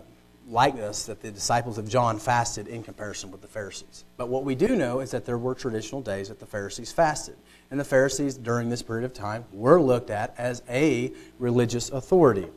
likeness 0.50 1.06
that 1.06 1.22
the 1.22 1.32
disciples 1.32 1.78
of 1.78 1.88
John 1.88 2.20
fasted 2.20 2.68
in 2.68 2.84
comparison 2.84 3.32
with 3.32 3.42
the 3.42 3.48
Pharisees. 3.48 4.04
But 4.18 4.30
what 4.30 4.44
we 4.44 4.56
do 4.56 4.76
know 4.76 5.00
is 5.00 5.12
that 5.12 5.26
there 5.26 5.38
were 5.38 5.56
traditional 5.56 6.02
days 6.02 6.30
that 6.30 6.40
the 6.40 6.46
Pharisees 6.46 6.92
fasted. 6.92 7.36
And 7.72 7.80
the 7.80 7.86
Pharisees, 7.86 8.36
during 8.36 8.70
this 8.70 8.82
period 8.82 9.06
of 9.06 9.14
time, 9.14 9.46
were 9.52 9.82
looked 9.82 10.10
at 10.10 10.34
as 10.38 10.62
a 10.70 11.12
religious 11.40 11.90
authority. 11.90 12.48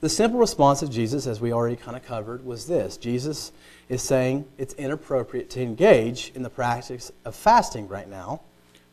The 0.00 0.08
simple 0.08 0.40
response 0.40 0.82
of 0.82 0.90
Jesus, 0.90 1.26
as 1.26 1.40
we 1.40 1.52
already 1.52 1.76
kind 1.76 1.96
of 1.96 2.04
covered, 2.04 2.44
was 2.44 2.66
this 2.66 2.96
Jesus 2.96 3.52
is 3.88 4.02
saying 4.02 4.46
it's 4.58 4.74
inappropriate 4.74 5.50
to 5.50 5.62
engage 5.62 6.32
in 6.34 6.42
the 6.42 6.50
practice 6.50 7.12
of 7.24 7.34
fasting 7.34 7.86
right 7.86 8.08
now, 8.08 8.40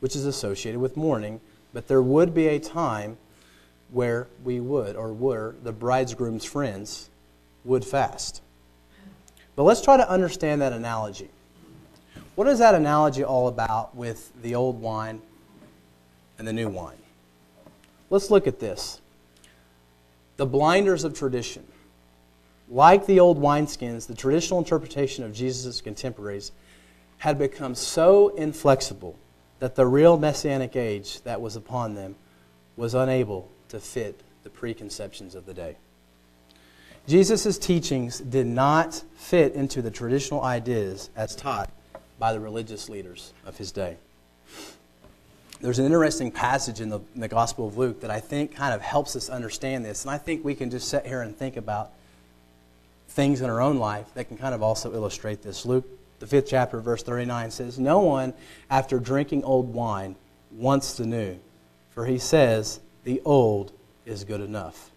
which 0.02 0.16
is 0.16 0.26
associated 0.26 0.80
with 0.80 0.98
mourning, 0.98 1.42
but 1.74 1.88
there 1.88 2.02
would 2.02 2.34
be 2.34 2.48
a 2.48 2.60
time 2.60 3.18
where 3.92 4.28
we 4.44 4.60
would, 4.60 4.96
or 4.96 5.12
were, 5.12 5.56
the 5.64 5.72
bridegroom's 5.72 6.46
friends 6.46 7.10
would 7.70 7.86
fast. 7.86 8.42
But 9.56 9.64
let's 9.64 9.82
try 9.82 9.96
to 9.96 10.10
understand 10.10 10.62
that 10.62 10.74
analogy. 10.74 11.30
What 12.36 12.48
is 12.48 12.60
that 12.60 12.76
analogy 12.76 13.24
all 13.24 13.48
about 13.48 13.96
with 13.96 14.32
the 14.42 14.56
old 14.56 14.82
wine 14.82 15.22
and 16.38 16.48
the 16.48 16.54
new 16.54 16.68
wine? 16.68 16.98
Let's 18.10 18.32
look 18.32 18.48
at 18.48 18.60
this. 18.60 19.00
The 20.38 20.46
blinders 20.46 21.04
of 21.04 21.14
tradition. 21.14 21.66
Like 22.70 23.06
the 23.06 23.20
old 23.20 23.42
wineskins, 23.42 24.08
the 24.08 24.16
traditional 24.16 24.60
interpretation 24.60 25.24
of 25.24 25.34
Jesus' 25.34 25.82
contemporaries 25.82 26.52
had 27.18 27.38
become 27.38 27.76
so 27.76 28.30
inflexible 28.30 29.18
that 29.60 29.76
the 29.76 29.86
real 29.86 30.18
messianic 30.18 30.76
age 30.76 31.22
that 31.24 31.42
was 31.42 31.56
upon 31.56 31.94
them 31.94 32.16
was 32.78 32.96
unable 32.96 33.50
to 33.68 33.80
fit 33.80 34.22
the 34.44 34.50
preconceptions 34.50 35.36
of 35.36 35.46
the 35.46 35.54
day. 35.54 35.76
Jesus' 37.10 37.58
teachings 37.58 38.20
did 38.20 38.46
not 38.46 39.02
fit 39.16 39.56
into 39.56 39.82
the 39.82 39.90
traditional 39.90 40.44
ideas 40.44 41.10
as 41.16 41.36
taught 41.36 41.72
by 42.20 42.34
the 42.34 42.40
religious 42.40 42.88
leaders 42.88 43.34
of 43.48 43.58
his 43.58 43.72
day. 43.72 43.98
There's 45.60 45.80
an 45.80 45.86
interesting 45.86 46.30
passage 46.30 46.82
in 46.82 46.90
the, 46.90 47.00
in 47.16 47.22
the, 47.22 47.28
Gospel 47.28 47.68
of 47.68 47.78
Luke 47.78 48.02
that 48.02 48.12
I 48.12 48.20
think 48.20 48.56
kind 48.56 48.76
of 48.76 48.82
helps 48.82 49.16
us 49.16 49.28
understand 49.28 49.84
this. 49.84 50.04
And 50.04 50.12
I 50.12 50.20
think 50.20 50.46
we 50.46 50.54
can 50.54 50.70
just 50.70 50.88
sit 50.88 51.04
here 51.04 51.24
and 51.24 51.36
think 51.36 51.58
about 51.58 51.90
things 53.08 53.42
in 53.42 53.50
our 53.50 53.60
own 53.60 53.78
life 53.78 54.06
that 54.14 54.28
can 54.28 54.38
kind 54.38 54.54
of 54.54 54.62
also 54.62 54.94
illustrate 54.94 55.42
this. 55.42 55.66
Luke, 55.66 55.88
the 56.20 56.28
fifth 56.28 56.46
chapter, 56.48 56.80
verse 56.80 57.02
39 57.02 57.50
says, 57.50 57.80
No 57.80 58.02
one, 58.02 58.36
after 58.70 59.00
drinking 59.00 59.44
old 59.46 59.74
wine, 59.74 60.16
wants 60.52 60.94
the 60.94 61.08
new, 61.08 61.40
for 61.90 62.06
he 62.06 62.20
says, 62.20 62.80
The 63.04 63.20
old 63.26 63.72
is 64.06 64.24
good 64.26 64.42
enough. 64.42 64.92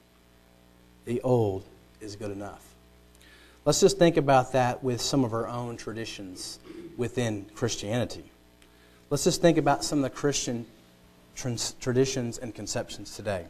The 1.07 1.23
old 1.23 1.65
is 2.03 2.17
good 2.17 2.31
enough. 2.31 2.63
Let's 3.65 3.81
just 3.81 3.99
think 3.99 4.17
about 4.17 4.53
that 4.53 4.83
with 4.83 5.01
some 5.01 5.25
of 5.25 5.33
our 5.33 5.47
own 5.47 5.77
traditions 5.77 6.59
within 6.97 7.47
Christianity. 7.55 8.25
Let's 9.09 9.25
just 9.25 9.41
think 9.41 9.57
about 9.57 9.85
some 9.85 10.01
of 10.01 10.03
the 10.03 10.11
Christian 10.11 10.67
traditions 11.35 12.39
and 12.39 12.55
conceptions 12.55 13.15
today. 13.15 13.47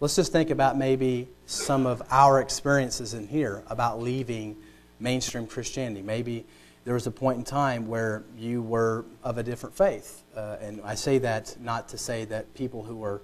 Let's 0.00 0.16
just 0.16 0.32
think 0.32 0.50
about 0.50 0.76
maybe 0.76 1.28
some 1.46 1.86
of 1.86 2.02
our 2.10 2.40
experiences 2.40 3.14
in 3.14 3.28
here 3.28 3.62
about 3.68 4.00
leaving 4.00 4.56
mainstream 5.00 5.46
Christianity. 5.46 6.02
Maybe 6.02 6.44
there 6.84 6.94
was 6.94 7.06
a 7.06 7.10
point 7.10 7.38
in 7.38 7.44
time 7.44 7.88
where 7.88 8.22
you 8.38 8.62
were 8.62 9.04
of 9.22 9.38
a 9.38 9.42
different 9.42 9.76
faith. 9.76 10.22
Uh, 10.36 10.56
and 10.60 10.80
I 10.84 10.94
say 10.94 11.18
that 11.18 11.56
not 11.60 11.88
to 11.90 11.98
say 11.98 12.24
that 12.26 12.54
people 12.54 12.82
who 12.82 12.96
were 12.96 13.20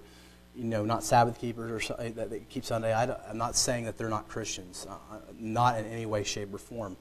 you 0.55 0.65
know, 0.65 0.85
not 0.85 1.03
Sabbath 1.03 1.39
keepers 1.39 1.89
or 1.89 2.09
that, 2.11 2.29
that 2.29 2.49
keep 2.49 2.65
Sunday. 2.65 2.93
I 2.93 3.03
am 3.29 3.37
not 3.37 3.55
saying 3.55 3.85
that 3.85 3.97
they're 3.97 4.09
not 4.09 4.27
Christians, 4.27 4.85
uh, 4.89 5.17
not 5.39 5.79
in 5.79 5.85
any 5.85 6.05
way, 6.05 6.23
shape, 6.23 6.53
or 6.53 6.57
form. 6.57 6.95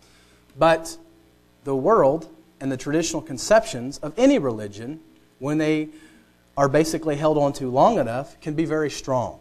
But 0.59 0.97
the 1.65 1.77
world 1.77 2.29
and 2.61 2.71
the 2.71 2.77
traditional 2.77 3.23
conceptions 3.23 3.99
of 3.99 4.15
any 4.19 4.39
religion, 4.39 5.01
when 5.39 5.59
they 5.59 5.89
are 6.57 6.69
basically 6.69 7.17
held 7.17 7.39
on 7.39 7.53
to 7.55 7.71
long 7.71 7.99
enough, 7.99 8.41
can 8.41 8.55
be 8.55 8.65
very 8.65 8.91
strong. 8.91 9.39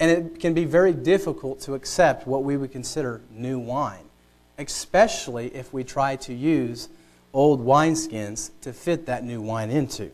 And 0.00 0.10
it 0.10 0.40
can 0.40 0.54
be 0.54 0.64
very 0.64 0.92
difficult 0.92 1.60
to 1.62 1.74
accept 1.74 2.26
what 2.26 2.44
we 2.44 2.56
would 2.56 2.70
consider 2.70 3.20
new 3.30 3.58
wine, 3.58 4.04
especially 4.56 5.54
if 5.54 5.72
we 5.72 5.82
try 5.82 6.16
to 6.16 6.34
use 6.34 6.88
old 7.32 7.64
wineskins 7.64 8.50
to 8.62 8.72
fit 8.72 9.06
that 9.06 9.24
new 9.24 9.40
wine 9.40 9.70
into. 9.70 10.10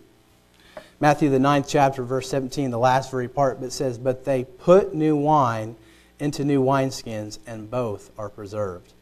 Matthew, 1.01 1.29
the 1.29 1.39
ninth 1.39 1.67
chapter, 1.69 2.03
verse 2.03 2.29
17, 2.29 2.71
the 2.71 2.79
last 2.79 3.11
very 3.11 3.29
part, 3.29 3.61
but 3.61 3.73
says, 3.73 3.99
But 3.99 4.25
they 4.25 4.45
put 4.45 4.95
new 4.95 5.17
wine 5.17 5.77
into 6.19 6.45
new 6.45 6.63
wineskins, 6.63 7.39
and 7.47 7.71
both 7.71 8.11
are 8.19 8.29
preserved. 8.29 8.93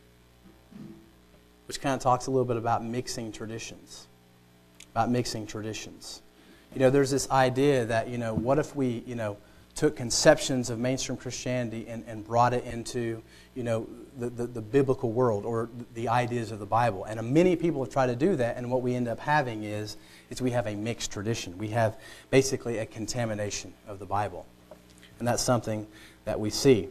Which 1.69 1.81
kind 1.81 1.95
of 1.95 2.01
talks 2.01 2.27
a 2.27 2.31
little 2.31 2.45
bit 2.45 2.57
about 2.57 2.85
mixing 2.85 3.33
traditions. 3.33 4.07
About 4.93 5.11
mixing 5.11 5.47
traditions. 5.47 6.23
You 6.75 6.81
know, 6.81 6.91
there's 6.91 7.11
this 7.11 7.31
idea 7.31 7.85
that, 7.85 8.09
you 8.09 8.19
know, 8.19 8.35
what 8.35 8.59
if 8.59 8.75
we, 8.75 9.03
you 9.07 9.15
know, 9.15 9.37
took 9.75 9.97
conceptions 9.97 10.71
of 10.71 10.79
mainstream 10.79 11.17
Christianity 11.17 11.87
and, 11.89 12.05
and 12.07 12.25
brought 12.25 12.53
it 12.53 12.65
into, 12.65 13.23
you 13.55 13.63
know, 13.63 13.87
the, 14.19 14.29
the, 14.29 14.47
the, 14.47 14.61
biblical 14.61 15.13
world 15.13 15.47
or 15.47 15.71
the 15.95 16.09
ideas 16.09 16.53
of 16.53 16.59
the 16.59 16.67
Bible. 16.67 17.05
And 17.05 17.19
uh, 17.19 17.23
many 17.23 17.57
people 17.57 17.83
have 17.83 17.93
tried 17.93 18.09
to 18.09 18.17
do 18.17 18.37
that, 18.37 18.57
and 18.57 18.71
what 18.71 18.83
we 18.83 18.95
end 18.95 19.09
up 19.09 19.19
having 19.19 19.65
is, 19.65 19.97
is 20.29 20.43
we 20.43 20.51
have 20.51 20.67
a 20.67 20.75
mixed 20.75 21.11
tradition. 21.11 21.57
We 21.57 21.69
have 21.69 21.99
basically 22.31 22.79
a 22.79 22.87
contamination 22.87 23.73
of 23.89 23.99
the 23.99 24.07
Bible. 24.07 24.47
And 25.19 25.27
that's 25.27 25.43
something 25.43 25.87
that 26.25 26.39
we 26.39 26.51
see. 26.51 26.89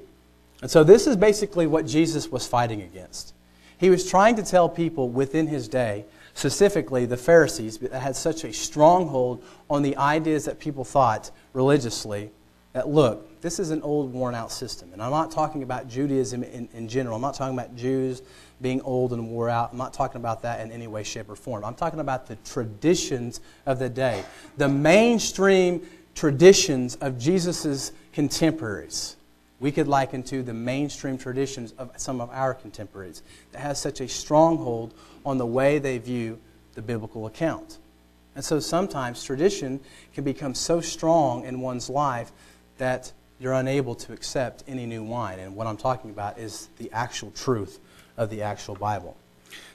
And 0.62 0.70
so 0.70 0.84
this 0.84 1.08
is 1.08 1.16
basically 1.16 1.68
what 1.68 1.86
Jesus 1.86 2.32
was 2.32 2.48
fighting 2.48 2.82
against. 2.82 3.34
He 3.78 3.90
was 3.90 4.10
trying 4.10 4.36
to 4.36 4.44
tell 4.44 4.70
people 4.70 5.10
within 5.10 5.48
his 5.48 5.68
day, 5.68 6.06
specifically 6.34 7.06
the 7.06 7.18
Pharisees, 7.18 7.78
that 7.80 7.94
had 7.94 8.16
such 8.16 8.44
a 8.44 8.54
stronghold 8.54 9.44
on 9.70 9.82
the 9.82 9.98
ideas 9.98 10.46
that 10.46 10.60
people 10.60 10.84
thought 10.84 11.32
religiously 11.54 12.32
that 12.74 12.88
look, 12.88 13.42
this 13.42 13.60
is 13.60 13.72
an 13.72 13.82
old, 13.82 14.14
worn 14.14 14.36
out 14.36 14.52
system. 14.52 14.94
And 14.94 15.02
I'm 15.02 15.12
not 15.12 15.32
talking 15.32 15.64
about 15.64 15.88
Judaism 15.88 16.44
in, 16.44 16.70
in 16.74 16.88
general. 16.88 17.16
I'm 17.16 17.22
not 17.22 17.34
talking 17.34 17.58
about 17.58 17.76
Jews 17.76 18.22
being 18.62 18.82
old 18.82 19.14
and 19.14 19.30
wore 19.30 19.50
out. 19.50 19.72
I'm 19.72 19.78
not 19.78 19.94
talking 19.94 20.18
about 20.18 20.42
that 20.44 20.62
in 20.62 20.72
any 20.72 20.88
way, 20.88 21.04
shape, 21.04 21.30
or 21.30 21.36
form. 21.36 21.66
I'm 21.66 21.76
talking 21.76 22.00
about 22.00 22.28
the 22.28 22.36
traditions 22.38 23.42
of 23.66 23.80
the 23.80 23.90
day, 23.90 24.24
the 24.58 24.70
mainstream 24.70 25.82
traditions 26.16 26.96
of 26.98 27.18
Jesus' 27.18 27.92
contemporaries. 28.14 29.16
We 29.60 29.72
could 29.72 29.88
liken 29.88 30.24
to 30.24 30.42
the 30.42 30.54
mainstream 30.54 31.18
traditions 31.18 31.74
of 31.78 31.92
some 31.98 32.22
of 32.22 32.30
our 32.32 32.54
contemporaries 32.54 33.22
that 33.52 33.60
has 33.60 33.80
such 33.80 34.02
a 34.02 34.08
stronghold 34.08 34.94
on 35.26 35.38
the 35.38 35.46
way 35.46 35.78
they 35.78 35.98
view 35.98 36.40
the 36.74 36.82
biblical 36.82 37.28
account. 37.28 37.78
And 38.36 38.44
so 38.44 38.60
sometimes 38.60 39.24
tradition 39.24 39.80
can 40.14 40.24
become 40.24 40.56
so 40.56 40.80
strong 40.82 41.46
in 41.46 41.60
one's 41.60 41.90
life 41.90 42.32
that 42.82 43.12
you're 43.40 43.54
unable 43.54 43.94
to 43.94 44.12
accept 44.12 44.64
any 44.68 44.88
new 44.88 45.04
wine. 45.04 45.38
And 45.38 45.56
what 45.56 45.68
I'm 45.68 45.78
talking 45.78 46.10
about 46.10 46.40
is 46.40 46.68
the 46.80 46.92
actual 46.92 47.30
truth 47.30 47.80
of 48.18 48.32
the 48.32 48.42
actual 48.42 48.74
Bible. 48.74 49.16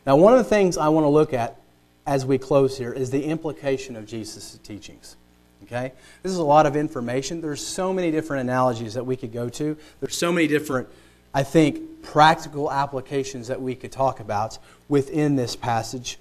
Now, 0.05 0.17
one 0.17 0.33
of 0.33 0.41
the 0.41 0.45
things 0.45 0.77
I 0.77 0.89
want 0.89 1.05
to 1.05 1.09
look 1.09 1.33
at 1.33 1.57
as 2.05 2.27
we 2.27 2.37
close 2.37 2.77
here 2.77 2.93
is 2.93 3.13
the 3.13 3.23
implication 3.23 3.95
of 3.95 4.07
Jesus' 4.07 4.59
teachings. 4.65 5.15
Okay? 5.63 5.93
This 6.25 6.33
is 6.33 6.39
a 6.39 6.45
lot 6.45 6.67
of 6.67 6.75
information. 6.75 7.41
There's 7.41 7.65
so 7.65 7.93
many 7.93 8.11
different 8.11 8.41
analogies 8.41 8.95
that 8.95 9.07
we 9.07 9.15
could 9.15 9.33
go 9.33 9.49
to. 9.51 9.77
There's 10.01 10.17
so 10.17 10.33
many 10.33 10.49
different, 10.49 10.89
I 11.33 11.45
think, 11.45 12.03
practical 12.03 12.73
applications 12.73 13.47
that 13.47 13.63
we 13.63 13.77
could 13.77 13.93
talk 13.93 14.19
about 14.19 14.59
within 14.89 15.37
this 15.37 15.55
passage. 15.55 16.19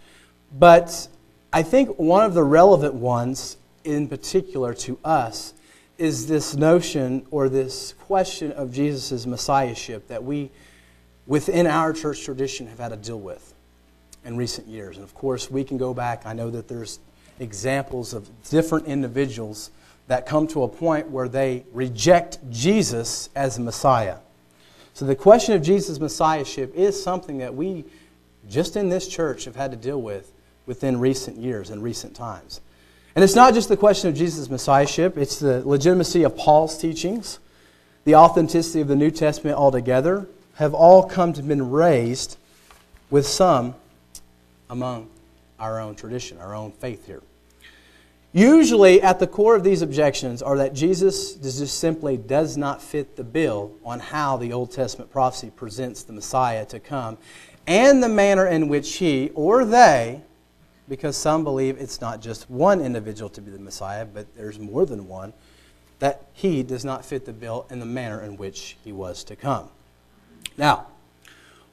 But 0.53 1.07
I 1.51 1.63
think 1.63 1.97
one 1.97 2.23
of 2.23 2.35
the 2.35 2.43
relevant 2.43 2.93
ones 2.93 3.57
in 3.83 4.07
particular 4.07 4.75
to 4.75 4.99
us 5.03 5.54
is 5.97 6.27
this 6.27 6.55
notion 6.55 7.25
or 7.31 7.49
this 7.49 7.93
question 7.93 8.51
of 8.51 8.71
Jesus' 8.71 9.25
messiahship 9.25 10.07
that 10.07 10.23
we, 10.23 10.51
within 11.25 11.67
our 11.67 11.93
church 11.93 12.23
tradition, 12.23 12.67
have 12.67 12.79
had 12.79 12.89
to 12.89 12.97
deal 12.97 13.19
with 13.19 13.53
in 14.25 14.35
recent 14.35 14.67
years. 14.67 14.97
And 14.97 15.03
of 15.03 15.13
course, 15.13 15.49
we 15.49 15.63
can 15.63 15.77
go 15.77 15.93
back. 15.93 16.25
I 16.25 16.33
know 16.33 16.49
that 16.49 16.67
there's 16.67 16.99
examples 17.39 18.13
of 18.13 18.29
different 18.49 18.87
individuals 18.87 19.71
that 20.07 20.25
come 20.25 20.47
to 20.47 20.63
a 20.63 20.67
point 20.67 21.09
where 21.09 21.27
they 21.27 21.65
reject 21.73 22.39
Jesus 22.49 23.29
as 23.35 23.57
Messiah. 23.57 24.17
So 24.93 25.05
the 25.05 25.15
question 25.15 25.55
of 25.55 25.61
Jesus' 25.61 25.99
messiahship 25.99 26.73
is 26.75 27.01
something 27.01 27.39
that 27.39 27.53
we, 27.53 27.85
just 28.47 28.75
in 28.75 28.89
this 28.89 29.07
church, 29.07 29.45
have 29.45 29.55
had 29.55 29.71
to 29.71 29.77
deal 29.77 30.01
with 30.01 30.31
within 30.65 30.99
recent 30.99 31.37
years 31.37 31.69
and 31.69 31.83
recent 31.83 32.15
times. 32.15 32.61
And 33.15 33.23
it's 33.23 33.35
not 33.35 33.53
just 33.53 33.69
the 33.69 33.77
question 33.77 34.09
of 34.09 34.15
Jesus' 34.15 34.49
messiahship, 34.49 35.17
it's 35.17 35.39
the 35.39 35.65
legitimacy 35.65 36.23
of 36.23 36.35
Paul's 36.35 36.77
teachings, 36.77 37.39
the 38.03 38.15
authenticity 38.15 38.81
of 38.81 38.89
the 38.89 38.95
New 38.95 39.09
Testament 39.09 39.57
altogether, 39.57 40.27
have 40.55 40.73
all 40.73 41.03
come 41.03 41.31
to 41.33 41.41
been 41.41 41.71
raised 41.71 42.37
with 43.09 43.25
some 43.25 43.75
among 44.69 45.09
our 45.59 45.79
own 45.79 45.95
tradition, 45.95 46.37
our 46.39 46.53
own 46.53 46.71
faith 46.73 47.05
here. 47.05 47.21
Usually, 48.33 49.01
at 49.01 49.19
the 49.19 49.27
core 49.27 49.55
of 49.55 49.63
these 49.63 49.81
objections 49.81 50.41
are 50.41 50.57
that 50.57 50.73
Jesus 50.73 51.35
just 51.35 51.79
simply 51.79 52.17
does 52.17 52.57
not 52.57 52.81
fit 52.81 53.15
the 53.15 53.23
bill 53.23 53.71
on 53.85 54.01
how 54.01 54.35
the 54.35 54.51
Old 54.51 54.71
Testament 54.71 55.09
prophecy 55.09 55.51
presents 55.55 56.03
the 56.03 56.11
Messiah 56.11 56.65
to 56.65 56.81
come 56.81 57.17
and 57.65 58.03
the 58.03 58.09
manner 58.09 58.45
in 58.45 58.67
which 58.67 58.95
he 58.95 59.31
or 59.35 59.63
they, 59.63 60.21
because 60.87 61.17
some 61.17 61.43
believe 61.43 61.77
it's 61.79 62.01
not 62.01 62.21
just 62.21 62.49
one 62.49 62.81
individual 62.81 63.29
to 63.29 63.41
be 63.41 63.51
the 63.51 63.59
Messiah, 63.59 64.05
but 64.05 64.27
there's 64.35 64.59
more 64.59 64.85
than 64.85 65.07
one, 65.07 65.33
that 65.99 66.25
he 66.33 66.61
does 66.61 66.85
not 66.85 67.05
fit 67.05 67.25
the 67.25 67.33
bill 67.33 67.65
in 67.69 67.79
the 67.79 67.85
manner 67.85 68.21
in 68.21 68.37
which 68.37 68.77
he 68.83 68.91
was 68.91 69.23
to 69.23 69.35
come. 69.35 69.69
Now, 70.57 70.87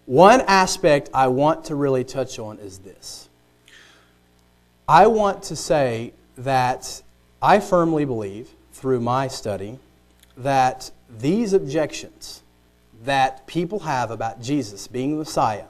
one 0.06 0.40
aspect 0.42 1.10
I 1.12 1.28
want 1.28 1.64
to 1.66 1.74
really 1.74 2.04
touch 2.04 2.38
on 2.38 2.58
is 2.58 2.78
this. 2.78 3.28
I 4.88 5.06
want 5.06 5.42
to 5.44 5.56
say 5.56 6.12
that 6.36 7.02
I 7.40 7.60
firmly 7.60 8.04
believe, 8.04 8.50
through 8.72 9.00
my 9.00 9.28
study, 9.28 9.78
that 10.36 10.90
these 11.08 11.52
objections 11.52 12.42
that 13.04 13.46
people 13.46 13.80
have 13.80 14.10
about 14.10 14.40
Jesus 14.40 14.86
being 14.86 15.12
the 15.12 15.18
Messiah 15.18 15.64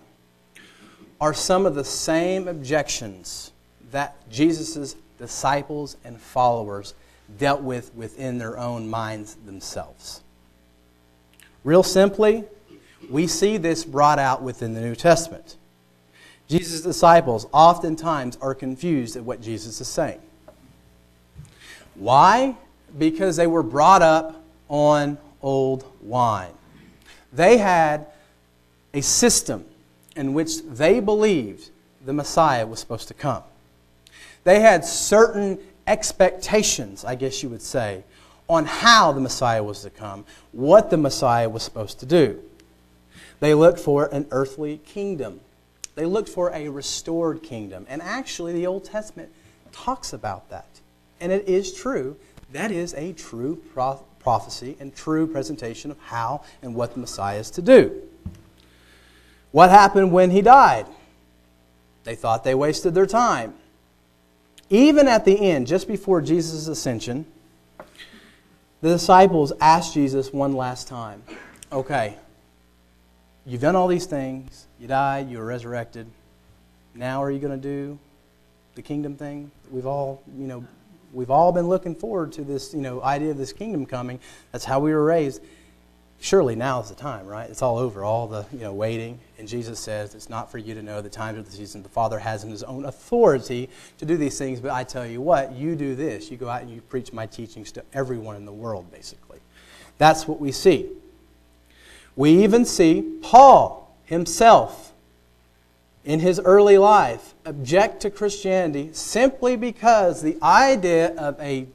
are 1.22 1.32
some 1.32 1.66
of 1.66 1.76
the 1.76 1.84
same 1.84 2.48
objections 2.48 3.52
that 3.92 4.16
Jesus' 4.28 4.96
disciples 5.18 5.96
and 6.04 6.20
followers 6.20 6.94
dealt 7.38 7.62
with 7.62 7.94
within 7.94 8.38
their 8.38 8.58
own 8.58 8.90
minds 8.90 9.36
themselves. 9.46 10.20
Real 11.62 11.84
simply, 11.84 12.42
we 13.08 13.28
see 13.28 13.56
this 13.56 13.84
brought 13.84 14.18
out 14.18 14.42
within 14.42 14.74
the 14.74 14.80
New 14.80 14.96
Testament. 14.96 15.58
Jesus' 16.48 16.80
disciples 16.80 17.46
oftentimes 17.52 18.36
are 18.40 18.52
confused 18.52 19.14
at 19.14 19.22
what 19.22 19.40
Jesus 19.40 19.80
is 19.80 19.86
saying. 19.86 20.20
Why? 21.94 22.56
Because 22.98 23.36
they 23.36 23.46
were 23.46 23.62
brought 23.62 24.02
up 24.02 24.42
on 24.68 25.18
old 25.40 25.84
wine. 26.00 26.50
They 27.32 27.58
had 27.58 28.08
a 28.92 29.02
system 29.02 29.66
in 30.16 30.34
which 30.34 30.62
they 30.62 31.00
believed 31.00 31.70
the 32.04 32.12
Messiah 32.12 32.66
was 32.66 32.80
supposed 32.80 33.08
to 33.08 33.14
come. 33.14 33.42
They 34.44 34.60
had 34.60 34.84
certain 34.84 35.58
expectations, 35.86 37.04
I 37.04 37.14
guess 37.14 37.42
you 37.42 37.48
would 37.48 37.62
say, 37.62 38.04
on 38.48 38.66
how 38.66 39.12
the 39.12 39.20
Messiah 39.20 39.62
was 39.62 39.82
to 39.82 39.90
come, 39.90 40.24
what 40.52 40.90
the 40.90 40.96
Messiah 40.96 41.48
was 41.48 41.62
supposed 41.62 42.00
to 42.00 42.06
do. 42.06 42.40
They 43.40 43.54
looked 43.54 43.80
for 43.80 44.06
an 44.06 44.26
earthly 44.30 44.78
kingdom. 44.78 45.40
They 45.94 46.04
looked 46.04 46.28
for 46.28 46.50
a 46.52 46.68
restored 46.68 47.42
kingdom. 47.42 47.86
And 47.88 48.02
actually, 48.02 48.52
the 48.52 48.66
Old 48.66 48.84
Testament 48.84 49.32
talks 49.72 50.12
about 50.12 50.50
that. 50.50 50.66
And 51.20 51.32
it 51.32 51.48
is 51.48 51.72
true. 51.72 52.16
That 52.52 52.70
is 52.70 52.94
a 52.94 53.12
true 53.14 53.62
prophecy 54.20 54.76
and 54.78 54.94
true 54.94 55.26
presentation 55.26 55.90
of 55.90 55.98
how 56.00 56.44
and 56.62 56.74
what 56.74 56.94
the 56.94 57.00
Messiah 57.00 57.38
is 57.38 57.50
to 57.52 57.62
do. 57.62 58.02
What 59.52 59.70
happened 59.70 60.12
when 60.12 60.30
he 60.30 60.42
died? 60.42 60.86
They 62.04 62.14
thought 62.14 62.42
they 62.42 62.54
wasted 62.54 62.94
their 62.94 63.06
time. 63.06 63.54
Even 64.70 65.06
at 65.06 65.24
the 65.24 65.38
end, 65.38 65.66
just 65.66 65.86
before 65.86 66.22
Jesus' 66.22 66.66
ascension, 66.66 67.26
the 68.80 68.88
disciples 68.88 69.52
asked 69.60 69.94
Jesus 69.94 70.32
one 70.32 70.54
last 70.54 70.88
time, 70.88 71.22
Okay, 71.70 72.16
you've 73.46 73.60
done 73.60 73.76
all 73.76 73.88
these 73.88 74.06
things. 74.06 74.66
You 74.80 74.88
died, 74.88 75.30
you 75.30 75.38
were 75.38 75.44
resurrected. 75.44 76.06
Now 76.94 77.22
are 77.22 77.30
you 77.30 77.38
going 77.38 77.58
to 77.58 77.62
do 77.62 77.98
the 78.74 78.82
kingdom 78.82 79.16
thing? 79.16 79.50
We've 79.70 79.86
all, 79.86 80.22
you 80.36 80.46
know, 80.46 80.64
we've 81.12 81.30
all 81.30 81.52
been 81.52 81.68
looking 81.68 81.94
forward 81.94 82.32
to 82.32 82.42
this, 82.42 82.74
you 82.74 82.80
know, 82.80 83.02
idea 83.02 83.30
of 83.30 83.38
this 83.38 83.52
kingdom 83.52 83.86
coming. 83.86 84.18
That's 84.50 84.64
how 84.64 84.80
we 84.80 84.92
were 84.92 85.04
raised 85.04 85.42
surely 86.22 86.54
now 86.54 86.80
is 86.80 86.88
the 86.88 86.94
time, 86.94 87.26
right? 87.26 87.50
It's 87.50 87.62
all 87.62 87.76
over, 87.76 88.04
all 88.04 88.28
the 88.28 88.46
you 88.52 88.60
know 88.60 88.72
waiting. 88.72 89.18
And 89.38 89.48
Jesus 89.48 89.78
says, 89.78 90.14
"It's 90.14 90.30
not 90.30 90.50
for 90.50 90.56
you 90.56 90.72
to 90.72 90.82
know 90.82 91.02
the 91.02 91.10
times 91.10 91.38
of 91.38 91.44
the 91.44 91.50
season. 91.50 91.82
The 91.82 91.88
Father 91.88 92.18
has 92.18 92.44
in 92.44 92.50
His 92.50 92.62
own 92.62 92.86
authority 92.86 93.68
to 93.98 94.06
do 94.06 94.16
these 94.16 94.38
things. 94.38 94.60
But 94.60 94.70
I 94.70 94.84
tell 94.84 95.04
you 95.04 95.20
what, 95.20 95.52
you 95.52 95.74
do 95.74 95.94
this. 95.94 96.30
You 96.30 96.36
go 96.36 96.48
out 96.48 96.62
and 96.62 96.70
you 96.70 96.80
preach 96.80 97.12
my 97.12 97.26
teachings 97.26 97.72
to 97.72 97.84
everyone 97.92 98.36
in 98.36 98.46
the 98.46 98.52
world, 98.52 98.90
basically. 98.90 99.40
That's 99.98 100.26
what 100.26 100.40
we 100.40 100.52
see. 100.52 100.88
We 102.14 102.42
even 102.44 102.64
see 102.64 103.18
Paul 103.22 103.94
himself 104.04 104.92
in 106.04 106.20
his 106.20 106.40
early 106.40 106.78
life 106.78 107.34
object 107.44 108.02
to 108.02 108.10
Christianity 108.10 108.90
simply 108.92 109.56
because 109.56 110.22
the 110.22 110.36
idea 110.42 111.14
of 111.16 111.40
a 111.40 111.66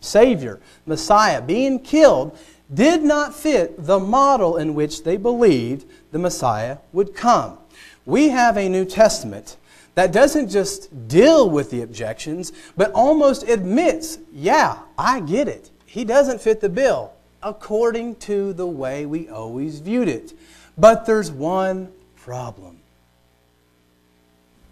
Savior, 0.00 0.60
Messiah, 0.84 1.40
being 1.40 1.78
killed 1.78 2.36
did 2.72 3.02
not 3.02 3.34
fit 3.34 3.86
the 3.86 3.98
model 3.98 4.56
in 4.56 4.74
which 4.74 5.04
they 5.04 5.16
believed 5.16 5.86
the 6.10 6.18
Messiah 6.18 6.78
would 6.92 7.14
come. 7.14 7.58
We 8.04 8.28
have 8.28 8.56
a 8.56 8.68
New 8.68 8.84
Testament 8.84 9.56
that 9.94 10.12
doesn't 10.12 10.50
just 10.50 11.08
deal 11.08 11.48
with 11.48 11.70
the 11.70 11.82
objections, 11.82 12.52
but 12.76 12.92
almost 12.92 13.48
admits, 13.48 14.18
yeah, 14.32 14.78
I 14.98 15.20
get 15.20 15.48
it. 15.48 15.70
He 15.86 16.04
doesn't 16.04 16.40
fit 16.40 16.60
the 16.60 16.68
bill 16.68 17.12
according 17.42 18.16
to 18.16 18.52
the 18.52 18.66
way 18.66 19.06
we 19.06 19.28
always 19.28 19.78
viewed 19.78 20.08
it. 20.08 20.34
But 20.76 21.06
there's 21.06 21.30
one 21.30 21.92
problem. 22.16 22.80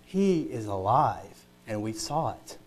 He 0.05 0.43
is 0.43 0.67
alive, 0.67 1.47
and 1.67 1.83
we 1.83 1.93
saw 1.93 2.33
it. 2.33 2.59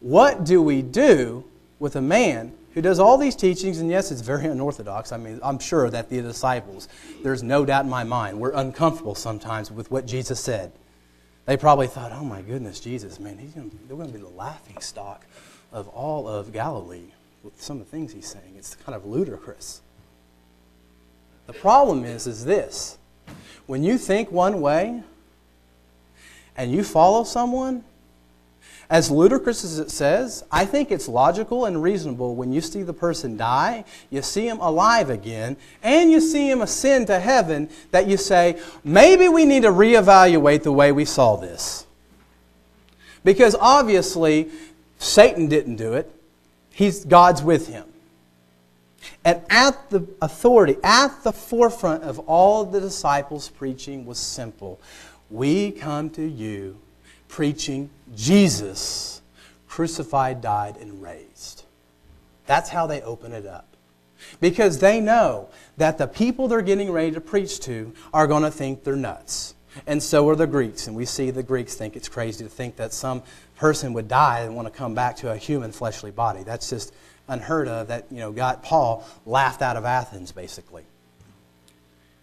What 0.00 0.44
do 0.44 0.60
we 0.60 0.82
do 0.82 1.44
with 1.78 1.96
a 1.96 2.00
man 2.00 2.52
who 2.72 2.82
does 2.82 2.98
all 2.98 3.16
these 3.16 3.34
teachings, 3.34 3.80
and 3.80 3.90
yes, 3.90 4.10
it's 4.10 4.20
very 4.20 4.46
unorthodox. 4.46 5.12
I 5.12 5.16
mean, 5.16 5.40
I'm 5.42 5.58
sure 5.58 5.88
that 5.88 6.10
the 6.10 6.20
disciples, 6.20 6.88
there's 7.22 7.42
no 7.42 7.64
doubt 7.64 7.84
in 7.84 7.90
my 7.90 8.04
mind, 8.04 8.38
were 8.38 8.52
uncomfortable 8.54 9.14
sometimes 9.14 9.70
with 9.70 9.90
what 9.90 10.06
Jesus 10.06 10.40
said. 10.40 10.72
They 11.46 11.56
probably 11.56 11.86
thought, 11.86 12.12
oh 12.12 12.24
my 12.24 12.42
goodness, 12.42 12.80
Jesus, 12.80 13.18
man, 13.20 13.38
he's 13.38 13.52
gonna, 13.52 13.70
they're 13.86 13.96
going 13.96 14.08
to 14.08 14.14
be 14.14 14.22
the 14.22 14.28
laughing 14.28 14.80
stock 14.80 15.24
of 15.72 15.88
all 15.88 16.28
of 16.28 16.52
Galilee 16.52 17.12
with 17.42 17.62
some 17.62 17.80
of 17.80 17.84
the 17.84 17.90
things 17.90 18.12
he's 18.12 18.26
saying. 18.26 18.54
It's 18.58 18.74
kind 18.74 18.94
of 18.94 19.06
ludicrous. 19.06 19.80
The 21.46 21.52
problem 21.52 22.04
is, 22.04 22.26
is 22.26 22.44
this. 22.44 22.98
When 23.66 23.82
you 23.82 23.98
think 23.98 24.30
one 24.32 24.60
way 24.60 25.02
and 26.56 26.72
you 26.72 26.82
follow 26.82 27.24
someone, 27.24 27.84
as 28.88 29.10
ludicrous 29.10 29.64
as 29.64 29.78
it 29.78 29.90
says, 29.90 30.44
I 30.50 30.64
think 30.64 30.90
it's 30.90 31.08
logical 31.08 31.64
and 31.64 31.82
reasonable 31.82 32.36
when 32.36 32.52
you 32.52 32.60
see 32.60 32.82
the 32.82 32.92
person 32.92 33.36
die, 33.36 33.84
you 34.10 34.22
see 34.22 34.46
him 34.46 34.58
alive 34.60 35.10
again, 35.10 35.56
and 35.82 36.10
you 36.10 36.20
see 36.20 36.48
him 36.50 36.62
ascend 36.62 37.08
to 37.08 37.18
heaven, 37.18 37.68
that 37.90 38.06
you 38.06 38.16
say, 38.16 38.60
maybe 38.84 39.28
we 39.28 39.44
need 39.44 39.62
to 39.62 39.70
reevaluate 39.70 40.62
the 40.62 40.72
way 40.72 40.92
we 40.92 41.04
saw 41.04 41.36
this. 41.36 41.86
Because 43.24 43.56
obviously, 43.58 44.48
Satan 44.98 45.48
didn't 45.48 45.76
do 45.76 45.94
it, 45.94 46.12
He's, 46.76 47.06
God's 47.06 47.42
with 47.42 47.68
him. 47.68 47.86
And 49.24 49.40
at 49.48 49.88
the 49.88 50.06
authority, 50.20 50.76
at 50.84 51.24
the 51.24 51.32
forefront 51.32 52.02
of 52.02 52.18
all 52.28 52.66
the 52.66 52.80
disciples' 52.80 53.48
preaching 53.48 54.04
was 54.04 54.18
simple 54.18 54.78
We 55.30 55.72
come 55.72 56.10
to 56.10 56.22
you 56.22 56.76
preaching 57.36 57.90
Jesus 58.14 59.20
crucified, 59.68 60.40
died, 60.40 60.78
and 60.78 61.02
raised. 61.02 61.64
That's 62.46 62.70
how 62.70 62.86
they 62.86 63.02
open 63.02 63.32
it 63.32 63.44
up. 63.44 63.76
Because 64.40 64.78
they 64.78 65.02
know 65.02 65.50
that 65.76 65.98
the 65.98 66.06
people 66.06 66.48
they're 66.48 66.62
getting 66.62 66.90
ready 66.90 67.10
to 67.10 67.20
preach 67.20 67.60
to 67.60 67.92
are 68.14 68.26
going 68.26 68.42
to 68.42 68.50
think 68.50 68.84
they're 68.84 68.96
nuts. 68.96 69.54
And 69.86 70.02
so 70.02 70.26
are 70.30 70.34
the 70.34 70.46
Greeks. 70.46 70.86
And 70.86 70.96
we 70.96 71.04
see 71.04 71.30
the 71.30 71.42
Greeks 71.42 71.74
think 71.74 71.94
it's 71.94 72.08
crazy 72.08 72.42
to 72.42 72.48
think 72.48 72.76
that 72.76 72.94
some 72.94 73.22
person 73.56 73.92
would 73.92 74.08
die 74.08 74.40
and 74.40 74.56
want 74.56 74.66
to 74.66 74.72
come 74.72 74.94
back 74.94 75.16
to 75.16 75.30
a 75.30 75.36
human 75.36 75.72
fleshly 75.72 76.10
body. 76.10 76.42
That's 76.42 76.70
just 76.70 76.94
unheard 77.28 77.68
of 77.68 77.88
that, 77.88 78.06
you 78.10 78.20
know, 78.20 78.32
got 78.32 78.62
Paul 78.62 79.06
laughed 79.26 79.60
out 79.60 79.76
of 79.76 79.84
Athens, 79.84 80.32
basically. 80.32 80.84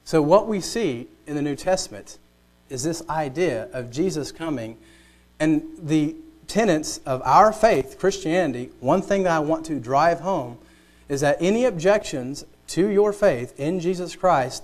So 0.05 0.23
what 0.23 0.47
we 0.47 0.59
see 0.59 1.07
in 1.27 1.35
the 1.35 1.43
New 1.43 1.55
Testament 1.55 2.17
is 2.71 2.81
this 2.81 3.07
idea 3.07 3.69
of 3.73 3.91
Jesus 3.91 4.31
coming 4.31 4.79
and 5.43 5.61
the 5.77 6.15
tenets 6.47 6.99
of 7.05 7.21
our 7.25 7.51
faith, 7.51 7.97
Christianity, 7.99 8.69
one 8.79 9.01
thing 9.01 9.23
that 9.23 9.33
I 9.33 9.39
want 9.39 9.65
to 9.65 9.77
drive 9.77 10.21
home 10.21 10.57
is 11.09 11.19
that 11.19 11.35
any 11.41 11.65
objections 11.65 12.45
to 12.67 12.87
your 12.87 13.11
faith 13.11 13.53
in 13.59 13.81
Jesus 13.81 14.15
Christ, 14.15 14.63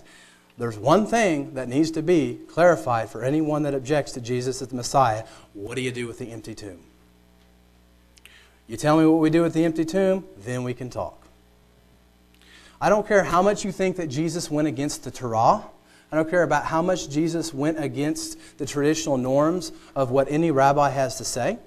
there's 0.58 0.78
one 0.78 1.06
thing 1.06 1.54
that 1.56 1.68
needs 1.68 1.92
to 1.92 2.02
be 2.02 2.40
clarified 2.48 3.10
for 3.10 3.26
anyone 3.26 3.64
that 3.64 3.74
objects 3.74 4.14
to 4.14 4.22
Jesus 4.22 4.62
as 4.62 4.70
the 4.70 4.76
Messiah. 4.78 5.26
What 5.54 5.76
do 5.76 5.82
you 5.82 5.92
do 5.92 6.08
with 6.08 6.18
the 6.18 6.32
empty 6.32 6.56
tomb? 6.56 6.80
You 8.68 8.78
tell 8.78 8.98
me 8.98 9.06
what 9.06 9.20
we 9.20 9.30
do 9.30 9.42
with 9.42 9.54
the 9.54 9.66
empty 9.66 9.84
tomb, 9.84 10.24
then 10.38 10.64
we 10.64 10.74
can 10.74 10.90
talk. 10.90 11.28
I 12.80 12.88
don't 12.88 13.06
care 13.06 13.26
how 13.26 13.42
much 13.42 13.66
you 13.66 13.74
think 13.74 13.98
that 13.98 14.08
Jesus 14.08 14.50
went 14.50 14.70
against 14.70 15.04
the 15.04 15.12
Torah. 15.12 15.66
I 16.12 16.16
don't 16.16 16.30
care 16.30 16.44
about 16.44 16.66
how 16.66 16.82
much 16.82 17.10
Jesus 17.10 17.54
went 17.54 17.82
against 17.82 18.58
the 18.58 18.66
traditional 18.66 19.18
norms 19.18 19.72
of 19.96 20.10
what 20.12 20.30
any 20.32 20.52
rabbi 20.52 20.90
has 20.90 21.18
to 21.18 21.26
say. 21.26 21.60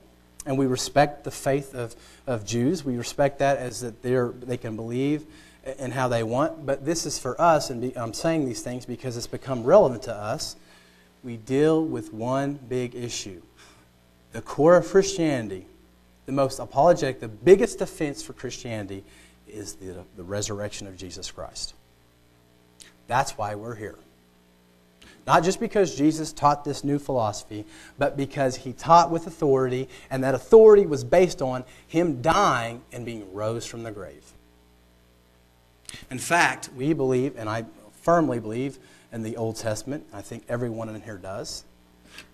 and 0.45 0.59
we 0.59 0.67
respect 0.67 1.25
the 1.25 1.31
faith 1.31 1.75
of, 1.75 1.95
of 2.27 2.45
Jews. 2.45 2.85
We 2.85 2.97
respect 2.97 3.39
that 3.39 3.59
as 3.59 3.81
that 3.81 4.03
they're, 4.03 4.31
they 4.31 4.57
can 4.57 4.77
believe 4.77 5.25
in 5.79 5.93
how 5.93 6.09
they 6.09 6.23
want. 6.23 6.67
But 6.67 6.85
this 6.85 7.07
is 7.07 7.19
for 7.19 7.41
us, 7.41 7.71
and 7.71 7.81
be, 7.81 7.97
I'm 7.97 8.13
saying 8.13 8.47
these 8.47 8.63
things 8.63 8.85
because 8.85 9.17
it's 9.17 9.27
become 9.27 9.63
relevant 9.65 10.03
to 10.05 10.15
us. 10.15 10.57
We 11.23 11.37
deal 11.37 11.85
with 11.85 12.13
one 12.13 12.55
big 12.69 12.95
issue. 12.95 13.43
The 14.33 14.43
core 14.43 14.77
of 14.77 14.89
Christianity, 14.89 15.67
the 16.27 16.33
most 16.33 16.59
apologetic, 16.59 17.21
the 17.21 17.29
biggest 17.29 17.79
defense 17.79 18.23
for 18.23 18.33
Christianity 18.33 19.05
is 19.47 19.75
the, 19.75 20.05
the 20.17 20.25
resurrection 20.25 20.87
of 20.87 20.97
Jesus 20.97 21.31
Christ. 21.31 21.75
That's 23.07 23.37
why 23.39 23.55
we're 23.55 23.75
here. 23.77 23.99
Not 25.27 25.45
just 25.45 25.61
because 25.61 25.95
Jesus 25.95 26.33
taught 26.33 26.65
this 26.65 26.83
new 26.83 26.99
philosophy, 26.99 27.65
but 27.97 28.17
because 28.17 28.57
he 28.57 28.73
taught 28.73 29.11
with 29.11 29.27
authority, 29.27 29.89
and 30.11 30.25
that 30.25 30.35
authority 30.35 30.85
was 30.85 31.05
based 31.05 31.41
on 31.41 31.65
him 31.87 32.21
dying 32.23 32.83
and 32.93 33.07
being 33.07 33.33
rose 33.33 33.65
from 33.65 33.85
the 33.85 33.93
grave. 33.93 34.33
In 36.11 36.19
fact, 36.19 36.71
we 36.77 36.93
believe, 36.93 37.37
and 37.37 37.49
I 37.49 37.67
firmly 38.03 38.41
believe 38.41 38.79
in 39.13 39.23
the 39.23 39.37
Old 39.37 39.57
Testament, 39.57 40.05
I 40.13 40.23
think 40.23 40.45
everyone 40.49 40.89
in 40.89 41.01
here 41.03 41.19
does, 41.19 41.65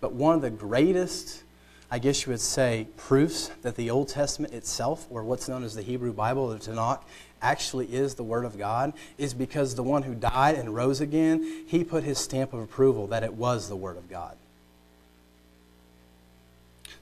but 0.00 0.12
one 0.12 0.34
of 0.34 0.40
the 0.40 0.50
greatest, 0.50 1.42
I 1.90 1.98
guess 1.98 2.24
you 2.24 2.30
would 2.30 2.40
say, 2.40 2.86
proofs 2.96 3.50
that 3.62 3.76
the 3.76 3.90
Old 3.90 4.08
Testament 4.08 4.54
itself, 4.54 5.06
or 5.10 5.24
what's 5.24 5.48
known 5.48 5.62
as 5.62 5.74
the 5.74 5.82
Hebrew 5.82 6.12
Bible, 6.12 6.48
the 6.48 6.56
Tanakh, 6.56 7.02
actually 7.42 7.86
is 7.86 8.14
the 8.14 8.22
Word 8.22 8.44
of 8.44 8.58
God 8.58 8.92
is 9.16 9.34
because 9.34 9.74
the 9.74 9.82
one 9.82 10.02
who 10.02 10.14
died 10.14 10.56
and 10.56 10.74
rose 10.74 11.00
again, 11.00 11.64
he 11.66 11.84
put 11.84 12.04
his 12.04 12.18
stamp 12.18 12.52
of 12.52 12.60
approval 12.60 13.06
that 13.08 13.22
it 13.22 13.34
was 13.34 13.68
the 13.68 13.76
Word 13.76 13.96
of 13.96 14.08
God. 14.08 14.36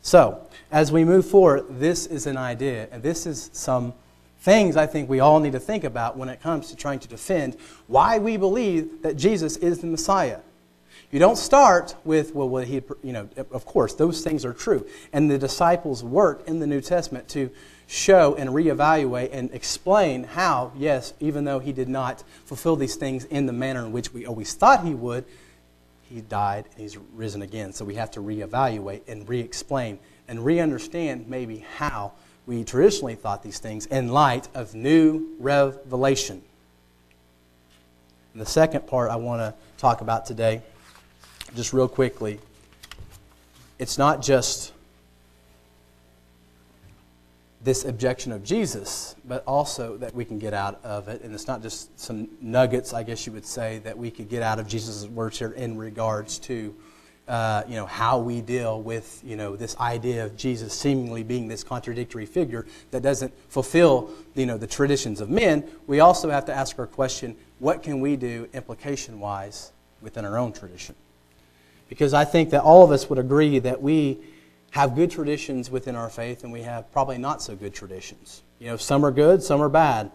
So, 0.03 0.47
as 0.71 0.93
we 0.93 1.05
move 1.05 1.27
forward, 1.27 1.65
this 1.69 2.07
is 2.07 2.27
an 2.27 2.37
idea, 2.37 2.89
and 2.93 3.03
this 3.03 3.27
is 3.27 3.51
some 3.53 3.93
things 4.41 4.77
I 4.77 4.87
think 4.87 5.09
we 5.09 5.19
all 5.19 5.41
need 5.41 5.53
to 5.53 5.61
think 5.61 5.83
about 5.83 6.17
when 6.17 6.29
it 6.29 6.41
comes 6.41 6.69
to 6.69 6.77
trying 6.77 7.01
to 7.01 7.09
defend 7.09 7.57
why 7.89 8.19
we 8.19 8.37
believe 8.37 9.03
that 9.03 9.17
Jesus 9.17 9.57
is 9.57 9.81
the 9.81 9.89
Messiah. 9.89 10.39
You 11.11 11.19
don't 11.19 11.37
start 11.37 11.95
with, 12.05 12.35
well, 12.35 12.49
what 12.49 12.67
he, 12.67 12.83
you 13.03 13.13
know, 13.13 13.29
of 13.51 13.65
course, 13.65 13.95
those 13.95 14.23
things 14.23 14.45
are 14.45 14.53
true. 14.53 14.87
And 15.13 15.31
the 15.31 15.39
disciples 15.39 16.05
work 16.05 16.47
in 16.47 16.59
the 16.59 16.67
New 16.67 16.81
Testament 16.81 17.29
to 17.31 17.51
show 17.87 18.35
and 18.35 18.51
reevaluate 18.51 19.31
and 19.33 19.53
explain 19.53 20.25
how, 20.25 20.73
yes, 20.77 21.15
even 21.21 21.45
though 21.45 21.59
he 21.59 21.73
did 21.73 21.89
not 21.89 22.25
fulfill 22.45 22.77
these 22.77 22.97
things 22.97 23.25
in 23.27 23.47
the 23.47 23.53
manner 23.53 23.85
in 23.85 23.93
which 23.93 24.13
we 24.13 24.27
always 24.27 24.55
thought 24.55 24.85
he 24.85 24.95
would, 24.95 25.25
he 26.03 26.21
died 26.21 26.67
and 26.73 26.81
he's 26.81 26.97
risen 27.15 27.43
again. 27.43 27.73
So 27.73 27.85
we 27.85 27.95
have 27.95 28.11
to 28.13 28.21
reevaluate 28.21 29.03
and 29.09 29.29
re 29.29 29.41
explain 29.41 29.99
and 30.29 30.45
re 30.45 30.61
understand 30.61 31.29
maybe 31.29 31.65
how 31.77 32.13
we 32.47 32.65
traditionally 32.65 33.17
thought 33.17 33.43
these 33.43 33.59
things 33.59 33.87
in 33.87 34.09
light 34.09 34.49
of 34.55 34.75
new 34.75 35.35
revelation. 35.39 36.43
And 38.33 38.41
the 38.41 38.47
second 38.47 38.87
part 38.87 39.11
I 39.11 39.17
want 39.17 39.41
to 39.41 39.55
talk 39.79 40.01
about 40.01 40.27
today, 40.27 40.63
just 41.55 41.73
real 41.73 41.89
quickly, 41.89 42.39
it's 43.79 43.99
not 43.99 44.23
just 44.23 44.73
this 47.63 47.85
objection 47.85 48.33
of 48.33 48.45
Jesus, 48.45 49.17
but 49.25 49.43
also 49.47 49.97
that 49.97 50.15
we 50.15 50.25
can 50.25 50.39
get 50.39 50.55
out 50.55 50.79
of 50.85 51.09
it. 51.09 51.23
And 51.23 51.35
it's 51.35 51.47
not 51.47 51.63
just 51.63 51.99
some 51.99 52.29
nuggets, 52.41 52.93
I 52.93 53.03
guess 53.03 53.27
you 53.27 53.33
would 53.33 53.47
say, 53.47 53.79
that 53.79 53.97
we 53.97 54.11
could 54.11 54.29
get 54.29 54.43
out 54.43 54.59
of 54.59 54.69
Jesus' 54.69 55.07
words 55.07 55.39
here 55.39 55.51
in 55.53 55.77
regards 55.77 56.39
to, 56.41 56.75
uh, 57.27 57.65
you 57.67 57.75
know, 57.75 57.87
how 57.87 58.19
we 58.19 58.41
deal 58.41 58.81
with, 58.81 59.21
you 59.25 59.37
know, 59.37 59.57
this 59.57 59.77
idea 59.79 60.25
of 60.25 60.37
Jesus 60.37 60.75
seemingly 60.75 61.25
being 61.25 61.49
this 61.49 61.65
contradictory 61.65 62.27
figure 62.27 62.67
that 62.93 63.03
doesn't 63.03 63.33
fulfill, 63.49 64.11
you 64.35 64.47
know, 64.47 64.59
the 64.59 64.67
traditions 64.67 65.21
of 65.21 65.29
men. 65.29 65.65
We 65.87 66.01
also 66.01 66.31
have 66.31 66.45
to 66.45 66.55
ask 66.55 66.79
our 66.79 66.87
question, 66.87 67.37
what 67.59 67.83
can 67.83 68.01
we 68.01 68.17
do 68.17 68.49
implication-wise 68.53 69.73
within 70.03 70.25
our 70.25 70.39
own 70.39 70.53
tradition? 70.53 70.95
Because 71.89 72.15
I 72.15 72.25
think 72.25 72.51
that 72.51 72.63
all 72.63 72.85
of 72.85 72.91
us 72.91 73.09
would 73.09 73.19
agree 73.19 73.59
that 73.61 73.81
we 73.83 74.19
have 74.71 74.95
good 74.95 75.11
traditions 75.11 75.71
within 75.71 75.97
our 75.97 76.11
faith, 76.11 76.45
and 76.45 76.53
we 76.53 76.63
have 76.63 76.91
probably 76.93 77.19
not 77.19 77.43
so 77.43 77.57
good 77.57 77.75
traditions. 77.75 78.43
You 78.59 78.69
know, 78.69 78.77
some 78.77 79.05
are 79.05 79.11
good, 79.11 79.43
some 79.43 79.61
are 79.61 79.69
bad. 79.69 80.11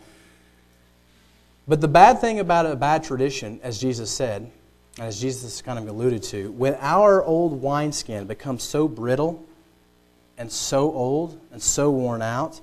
But 1.68 1.82
the 1.82 1.88
bad 1.88 2.20
thing 2.20 2.40
about 2.40 2.66
a 2.66 2.76
bad 2.76 3.04
tradition, 3.04 3.60
as 3.64 3.80
Jesus 3.80 4.12
said, 4.12 4.52
as 5.00 5.22
Jesus 5.22 5.62
kind 5.62 5.80
of 5.80 5.88
alluded 5.88 6.24
to, 6.24 6.52
when 6.52 6.76
our 6.80 7.24
old 7.24 7.62
wineskin 7.62 8.28
becomes 8.28 8.64
so 8.64 8.88
brittle 8.88 9.44
and 10.38 10.52
so 10.52 10.92
old 10.92 11.40
and 11.52 11.62
so 11.62 11.90
worn 11.92 12.22
out, 12.22 12.60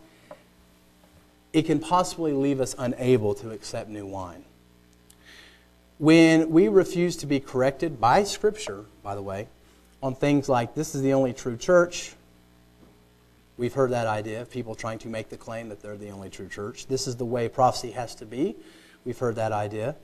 it 1.53 1.62
can 1.62 1.79
possibly 1.79 2.33
leave 2.33 2.61
us 2.61 2.74
unable 2.79 3.35
to 3.35 3.51
accept 3.51 3.88
new 3.88 4.07
wine. 4.07 4.44
When 5.98 6.51
we 6.51 6.68
refuse 6.68 7.16
to 7.16 7.27
be 7.27 7.40
corrected 7.40 8.01
by 8.01 8.24
Scripture, 8.24 8.85
by 9.03 9.14
the 9.14 9.22
way, 9.22 9.48
on 10.02 10.14
things 10.14 10.48
like 10.48 10.74
this 10.74 10.94
is 10.94 11.02
the 11.02 11.14
only 11.14 11.32
true 11.32 11.56
church. 11.56 12.14
We've 13.56 13.74
heard 13.74 13.90
that 13.90 14.06
idea 14.06 14.40
of 14.40 14.50
people 14.50 14.74
trying 14.74 15.00
to 15.00 15.08
make 15.08 15.28
the 15.28 15.37
claim 15.37 15.68
that 15.70 15.82
they're 15.82 15.96
the 15.96 16.11
only 16.11 16.30
true 16.30 16.48
church. 16.48 16.87
This 16.87 17.08
is 17.08 17.16
the 17.16 17.24
way 17.24 17.48
prophecy 17.48 17.90
has 17.90 18.14
to 18.16 18.26
be. 18.26 18.54
We've 19.04 19.18
heard 19.18 19.34
that 19.37 19.50
idea. 19.52 19.96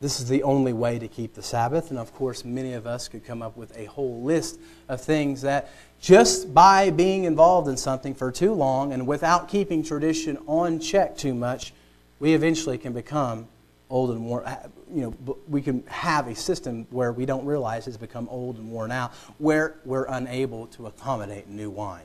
This 0.00 0.20
is 0.20 0.28
the 0.28 0.42
only 0.44 0.72
way 0.72 0.98
to 0.98 1.08
keep 1.08 1.34
the 1.34 1.42
Sabbath. 1.42 1.90
And 1.90 1.98
of 1.98 2.14
course, 2.14 2.44
many 2.44 2.72
of 2.72 2.86
us 2.86 3.08
could 3.08 3.26
come 3.26 3.42
up 3.42 3.56
with 3.56 3.76
a 3.76 3.86
whole 3.86 4.22
list 4.22 4.58
of 4.88 5.02
things 5.02 5.42
that 5.42 5.70
just 6.00 6.54
by 6.54 6.90
being 6.90 7.24
involved 7.24 7.68
in 7.68 7.76
something 7.76 8.14
for 8.14 8.30
too 8.30 8.54
long 8.54 8.92
and 8.92 9.06
without 9.06 9.48
keeping 9.48 9.82
tradition 9.82 10.38
on 10.46 10.78
check 10.78 11.16
too 11.16 11.34
much, 11.34 11.74
we 12.20 12.32
eventually 12.32 12.78
can 12.78 12.92
become 12.92 13.48
old 13.90 14.10
and 14.10 14.24
worn. 14.24 14.44
You 14.92 15.14
know, 15.26 15.36
we 15.48 15.62
can 15.62 15.82
have 15.86 16.28
a 16.28 16.34
system 16.34 16.86
where 16.90 17.12
we 17.12 17.26
don't 17.26 17.44
realize 17.44 17.86
it's 17.86 17.96
become 17.96 18.28
old 18.30 18.58
and 18.58 18.70
worn 18.70 18.90
out, 18.90 19.12
where 19.38 19.76
we're 19.84 20.06
unable 20.06 20.66
to 20.68 20.86
accommodate 20.86 21.48
new 21.48 21.70
wine. 21.70 22.04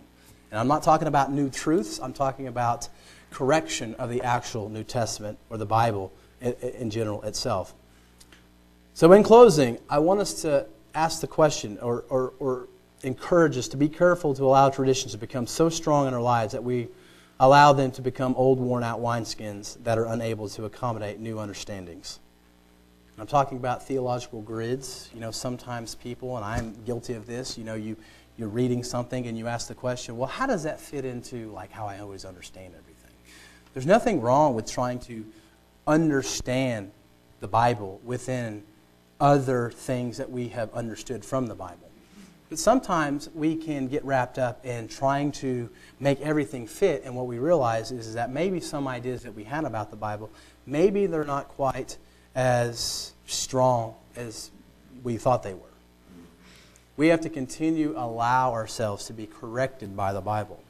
And 0.51 0.59
I'm 0.59 0.67
not 0.67 0.83
talking 0.83 1.07
about 1.07 1.31
new 1.31 1.49
truths. 1.49 1.99
I'm 1.99 2.13
talking 2.13 2.47
about 2.47 2.87
correction 3.31 3.95
of 3.95 4.09
the 4.09 4.21
actual 4.21 4.69
New 4.69 4.83
Testament 4.83 5.37
or 5.49 5.57
the 5.57 5.65
Bible 5.65 6.11
in, 6.41 6.53
in 6.53 6.89
general 6.89 7.21
itself. 7.23 7.73
So, 8.93 9.11
in 9.13 9.23
closing, 9.23 9.79
I 9.89 9.99
want 9.99 10.19
us 10.19 10.41
to 10.43 10.67
ask 10.93 11.21
the 11.21 11.27
question 11.27 11.79
or, 11.81 12.05
or, 12.09 12.33
or 12.39 12.67
encourage 13.01 13.57
us 13.57 13.67
to 13.69 13.77
be 13.77 13.89
careful 13.89 14.33
to 14.35 14.45
allow 14.45 14.69
traditions 14.69 15.13
to 15.13 15.17
become 15.17 15.47
so 15.47 15.69
strong 15.69 16.07
in 16.07 16.13
our 16.13 16.21
lives 16.21 16.53
that 16.53 16.63
we 16.63 16.87
allow 17.43 17.73
them 17.73 17.91
to 17.91 18.01
become 18.01 18.33
old, 18.37 18.57
worn 18.57 18.83
out 18.83 19.01
wineskins 19.01 19.81
that 19.83 19.97
are 19.97 20.05
unable 20.05 20.47
to 20.47 20.63
accommodate 20.63 21.19
new 21.19 21.39
understandings. 21.39 22.19
I'm 23.19 23.27
talking 23.27 23.57
about 23.57 23.85
theological 23.85 24.41
grids. 24.41 25.09
You 25.13 25.19
know, 25.19 25.29
sometimes 25.29 25.93
people, 25.93 26.37
and 26.37 26.45
I'm 26.45 26.73
guilty 26.85 27.13
of 27.13 27.27
this, 27.27 27.57
you 27.57 27.65
know, 27.65 27.75
you, 27.75 27.97
you're 28.37 28.47
reading 28.47 28.81
something 28.81 29.27
and 29.27 29.37
you 29.37 29.47
ask 29.47 29.67
the 29.67 29.75
question, 29.75 30.15
well, 30.17 30.29
how 30.29 30.47
does 30.47 30.63
that 30.63 30.79
fit 30.79 31.03
into 31.03 31.51
like 31.51 31.69
how 31.69 31.85
I 31.85 31.99
always 31.99 32.23
understand 32.23 32.73
everything? 32.77 33.11
There's 33.73 33.85
nothing 33.85 34.21
wrong 34.21 34.55
with 34.55 34.71
trying 34.71 34.99
to 35.01 35.25
understand 35.85 36.91
the 37.41 37.47
Bible 37.49 37.99
within 38.05 38.63
other 39.19 39.69
things 39.69 40.15
that 40.15 40.31
we 40.31 40.47
have 40.47 40.73
understood 40.73 41.25
from 41.25 41.47
the 41.47 41.55
Bible. 41.55 41.89
But 42.53 42.59
sometimes 42.59 43.31
we 43.33 43.55
can 43.55 43.87
get 43.87 44.05
wrapped 44.05 44.37
up 44.37 44.63
in 44.63 44.87
trying 44.87 45.31
to 45.31 45.71
make 45.99 46.21
everything 46.21 46.67
fit, 46.67 47.01
and 47.03 47.15
what 47.15 47.25
we 47.25 47.39
realize 47.39 47.91
is 47.91 48.13
that 48.13 48.29
maybe 48.29 48.59
some 48.59 48.87
ideas 48.87 49.23
that 49.23 49.33
we 49.33 49.43
had 49.43 49.65
about 49.65 49.89
the 49.89 49.95
Bible, 49.95 50.29
maybe 50.67 51.07
they're 51.07 51.23
not 51.23 51.47
quite 51.47 51.97
as 52.35 53.13
strong 53.25 53.95
as 54.15 54.51
we 55.01 55.17
thought 55.17 55.41
they 55.41 55.55
were. 55.55 55.73
We 56.95 57.07
have 57.07 57.21
to 57.21 57.29
continue 57.31 57.95
allow 57.97 58.51
ourselves 58.51 59.05
to 59.05 59.13
be 59.13 59.25
corrected 59.25 59.97
by 59.97 60.13
the 60.13 60.21
Bible. 60.21 60.62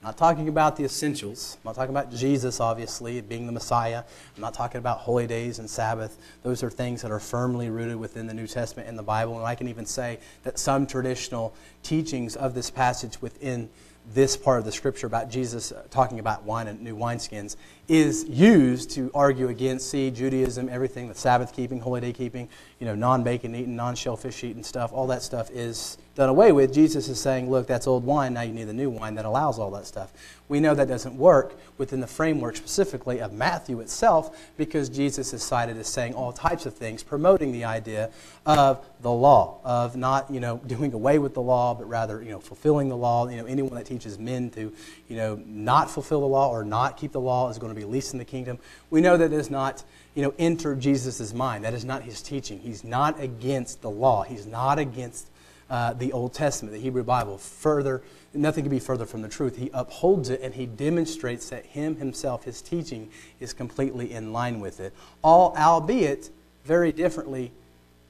I'm 0.00 0.06
not 0.06 0.16
talking 0.16 0.48
about 0.48 0.76
the 0.76 0.84
essentials. 0.84 1.56
I'm 1.56 1.70
not 1.70 1.74
talking 1.74 1.90
about 1.90 2.12
Jesus, 2.12 2.60
obviously, 2.60 3.20
being 3.20 3.46
the 3.46 3.52
Messiah. 3.52 4.04
I'm 4.36 4.40
not 4.40 4.54
talking 4.54 4.78
about 4.78 4.98
holy 4.98 5.26
days 5.26 5.58
and 5.58 5.68
Sabbath. 5.68 6.16
Those 6.44 6.62
are 6.62 6.70
things 6.70 7.02
that 7.02 7.10
are 7.10 7.18
firmly 7.18 7.68
rooted 7.68 7.96
within 7.96 8.28
the 8.28 8.34
New 8.34 8.46
Testament 8.46 8.88
and 8.88 8.96
the 8.96 9.02
Bible. 9.02 9.36
And 9.38 9.44
I 9.44 9.56
can 9.56 9.66
even 9.66 9.84
say 9.84 10.20
that 10.44 10.56
some 10.56 10.86
traditional 10.86 11.52
teachings 11.82 12.36
of 12.36 12.54
this 12.54 12.70
passage 12.70 13.20
within 13.20 13.68
this 14.14 14.36
part 14.36 14.60
of 14.60 14.64
the 14.64 14.72
scripture 14.72 15.06
about 15.08 15.30
Jesus 15.30 15.72
uh, 15.72 15.82
talking 15.90 16.20
about 16.20 16.44
wine 16.44 16.68
and 16.68 16.80
new 16.80 16.96
wineskins 16.96 17.56
is 17.88 18.24
used 18.28 18.90
to 18.90 19.10
argue 19.14 19.48
against, 19.48 19.90
see, 19.90 20.10
Judaism, 20.10 20.68
everything, 20.68 21.08
the 21.08 21.14
Sabbath 21.14 21.54
keeping, 21.54 21.80
holy 21.80 22.02
day 22.02 22.12
keeping, 22.12 22.48
you 22.78 22.86
know, 22.86 22.94
non 22.94 23.24
bacon 23.24 23.54
eating, 23.54 23.74
non 23.74 23.94
shellfish 23.94 24.44
eating 24.44 24.62
stuff, 24.62 24.92
all 24.92 25.06
that 25.06 25.22
stuff 25.22 25.50
is 25.50 25.96
done 26.18 26.28
away 26.28 26.50
with, 26.50 26.74
Jesus 26.74 27.08
is 27.08 27.20
saying, 27.20 27.48
look, 27.48 27.68
that's 27.68 27.86
old 27.86 28.04
wine, 28.04 28.34
now 28.34 28.42
you 28.42 28.52
need 28.52 28.64
the 28.64 28.72
new 28.72 28.90
wine 28.90 29.14
that 29.14 29.24
allows 29.24 29.56
all 29.56 29.70
that 29.70 29.86
stuff. 29.86 30.12
We 30.48 30.58
know 30.58 30.74
that 30.74 30.88
doesn't 30.88 31.16
work 31.16 31.54
within 31.78 32.00
the 32.00 32.08
framework 32.08 32.56
specifically 32.56 33.20
of 33.20 33.32
Matthew 33.32 33.78
itself 33.78 34.36
because 34.56 34.88
Jesus 34.88 35.32
is 35.32 35.44
cited 35.44 35.76
as 35.76 35.86
saying 35.86 36.14
all 36.14 36.32
types 36.32 36.66
of 36.66 36.74
things, 36.74 37.04
promoting 37.04 37.52
the 37.52 37.64
idea 37.64 38.10
of 38.46 38.84
the 39.00 39.12
law, 39.12 39.60
of 39.62 39.94
not, 39.94 40.28
you 40.28 40.40
know, 40.40 40.56
doing 40.66 40.92
away 40.92 41.20
with 41.20 41.34
the 41.34 41.42
law, 41.42 41.72
but 41.72 41.88
rather, 41.88 42.20
you 42.20 42.30
know, 42.30 42.40
fulfilling 42.40 42.88
the 42.88 42.96
law. 42.96 43.28
You 43.28 43.36
know, 43.36 43.44
anyone 43.44 43.74
that 43.74 43.86
teaches 43.86 44.18
men 44.18 44.50
to, 44.50 44.72
you 45.06 45.16
know, 45.16 45.40
not 45.46 45.88
fulfill 45.88 46.20
the 46.22 46.26
law 46.26 46.50
or 46.50 46.64
not 46.64 46.96
keep 46.96 47.12
the 47.12 47.20
law 47.20 47.48
is 47.48 47.58
going 47.58 47.72
to 47.72 47.77
be 47.78 47.84
least 47.84 48.12
in 48.12 48.18
the 48.18 48.24
kingdom. 48.24 48.58
We 48.90 49.00
know 49.00 49.16
that 49.16 49.30
does 49.30 49.50
not, 49.50 49.84
you 50.14 50.22
know, 50.22 50.34
enter 50.38 50.74
Jesus' 50.74 51.32
mind. 51.32 51.64
That 51.64 51.74
is 51.74 51.84
not 51.84 52.02
his 52.02 52.22
teaching. 52.22 52.58
He's 52.58 52.84
not 52.84 53.20
against 53.20 53.82
the 53.82 53.90
law. 53.90 54.22
He's 54.22 54.46
not 54.46 54.78
against 54.78 55.28
uh, 55.70 55.92
the 55.92 56.12
Old 56.12 56.32
Testament, 56.34 56.74
the 56.74 56.80
Hebrew 56.80 57.02
Bible. 57.02 57.38
Further, 57.38 58.02
nothing 58.32 58.64
can 58.64 58.70
be 58.70 58.78
further 58.78 59.06
from 59.06 59.22
the 59.22 59.28
truth. 59.28 59.56
He 59.56 59.70
upholds 59.72 60.30
it 60.30 60.40
and 60.42 60.54
he 60.54 60.66
demonstrates 60.66 61.50
that 61.50 61.66
him 61.66 61.96
himself, 61.96 62.44
his 62.44 62.62
teaching, 62.62 63.10
is 63.40 63.52
completely 63.52 64.12
in 64.12 64.32
line 64.32 64.60
with 64.60 64.80
it. 64.80 64.92
All, 65.22 65.54
albeit 65.56 66.30
very 66.64 66.92
differently 66.92 67.52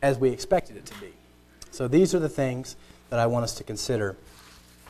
as 0.02 0.18
we 0.18 0.30
expected 0.30 0.76
it 0.76 0.86
to 0.86 0.94
be. 1.00 1.12
So 1.70 1.88
these 1.88 2.14
are 2.14 2.18
the 2.18 2.28
things 2.28 2.76
that 3.10 3.18
I 3.18 3.26
want 3.26 3.44
us 3.44 3.54
to 3.56 3.64
consider. 3.64 4.16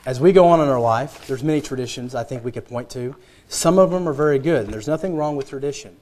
As 0.05 0.19
we 0.19 0.31
go 0.31 0.47
on 0.47 0.61
in 0.61 0.67
our 0.67 0.79
life, 0.79 1.27
there's 1.27 1.43
many 1.43 1.61
traditions 1.61 2.15
I 2.15 2.23
think 2.23 2.43
we 2.43 2.51
could 2.51 2.67
point 2.67 2.89
to. 2.91 3.15
Some 3.49 3.79
of 3.79 3.89
them 3.89 4.07
are 4.07 4.13
very 4.13 4.37
good, 4.37 4.65
and 4.65 4.73
there's 4.73 4.87
nothing 4.87 5.17
wrong 5.17 5.35
with 5.35 5.49
tradition. 5.49 5.97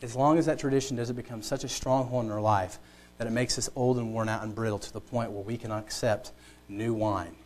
As 0.00 0.16
long 0.16 0.38
as 0.38 0.46
that 0.46 0.58
tradition 0.58 0.96
doesn't 0.96 1.14
become 1.14 1.42
such 1.42 1.62
a 1.62 1.68
stronghold 1.68 2.24
in 2.24 2.30
our 2.30 2.40
life 2.40 2.78
that 3.18 3.26
it 3.26 3.32
makes 3.32 3.58
us 3.58 3.68
old 3.76 3.98
and 3.98 4.14
worn 4.14 4.30
out 4.30 4.42
and 4.42 4.54
brittle 4.54 4.78
to 4.78 4.92
the 4.92 5.00
point 5.00 5.30
where 5.30 5.42
we 5.42 5.58
can 5.58 5.70
accept 5.70 6.32
new 6.70 6.94
wine. 6.94 7.36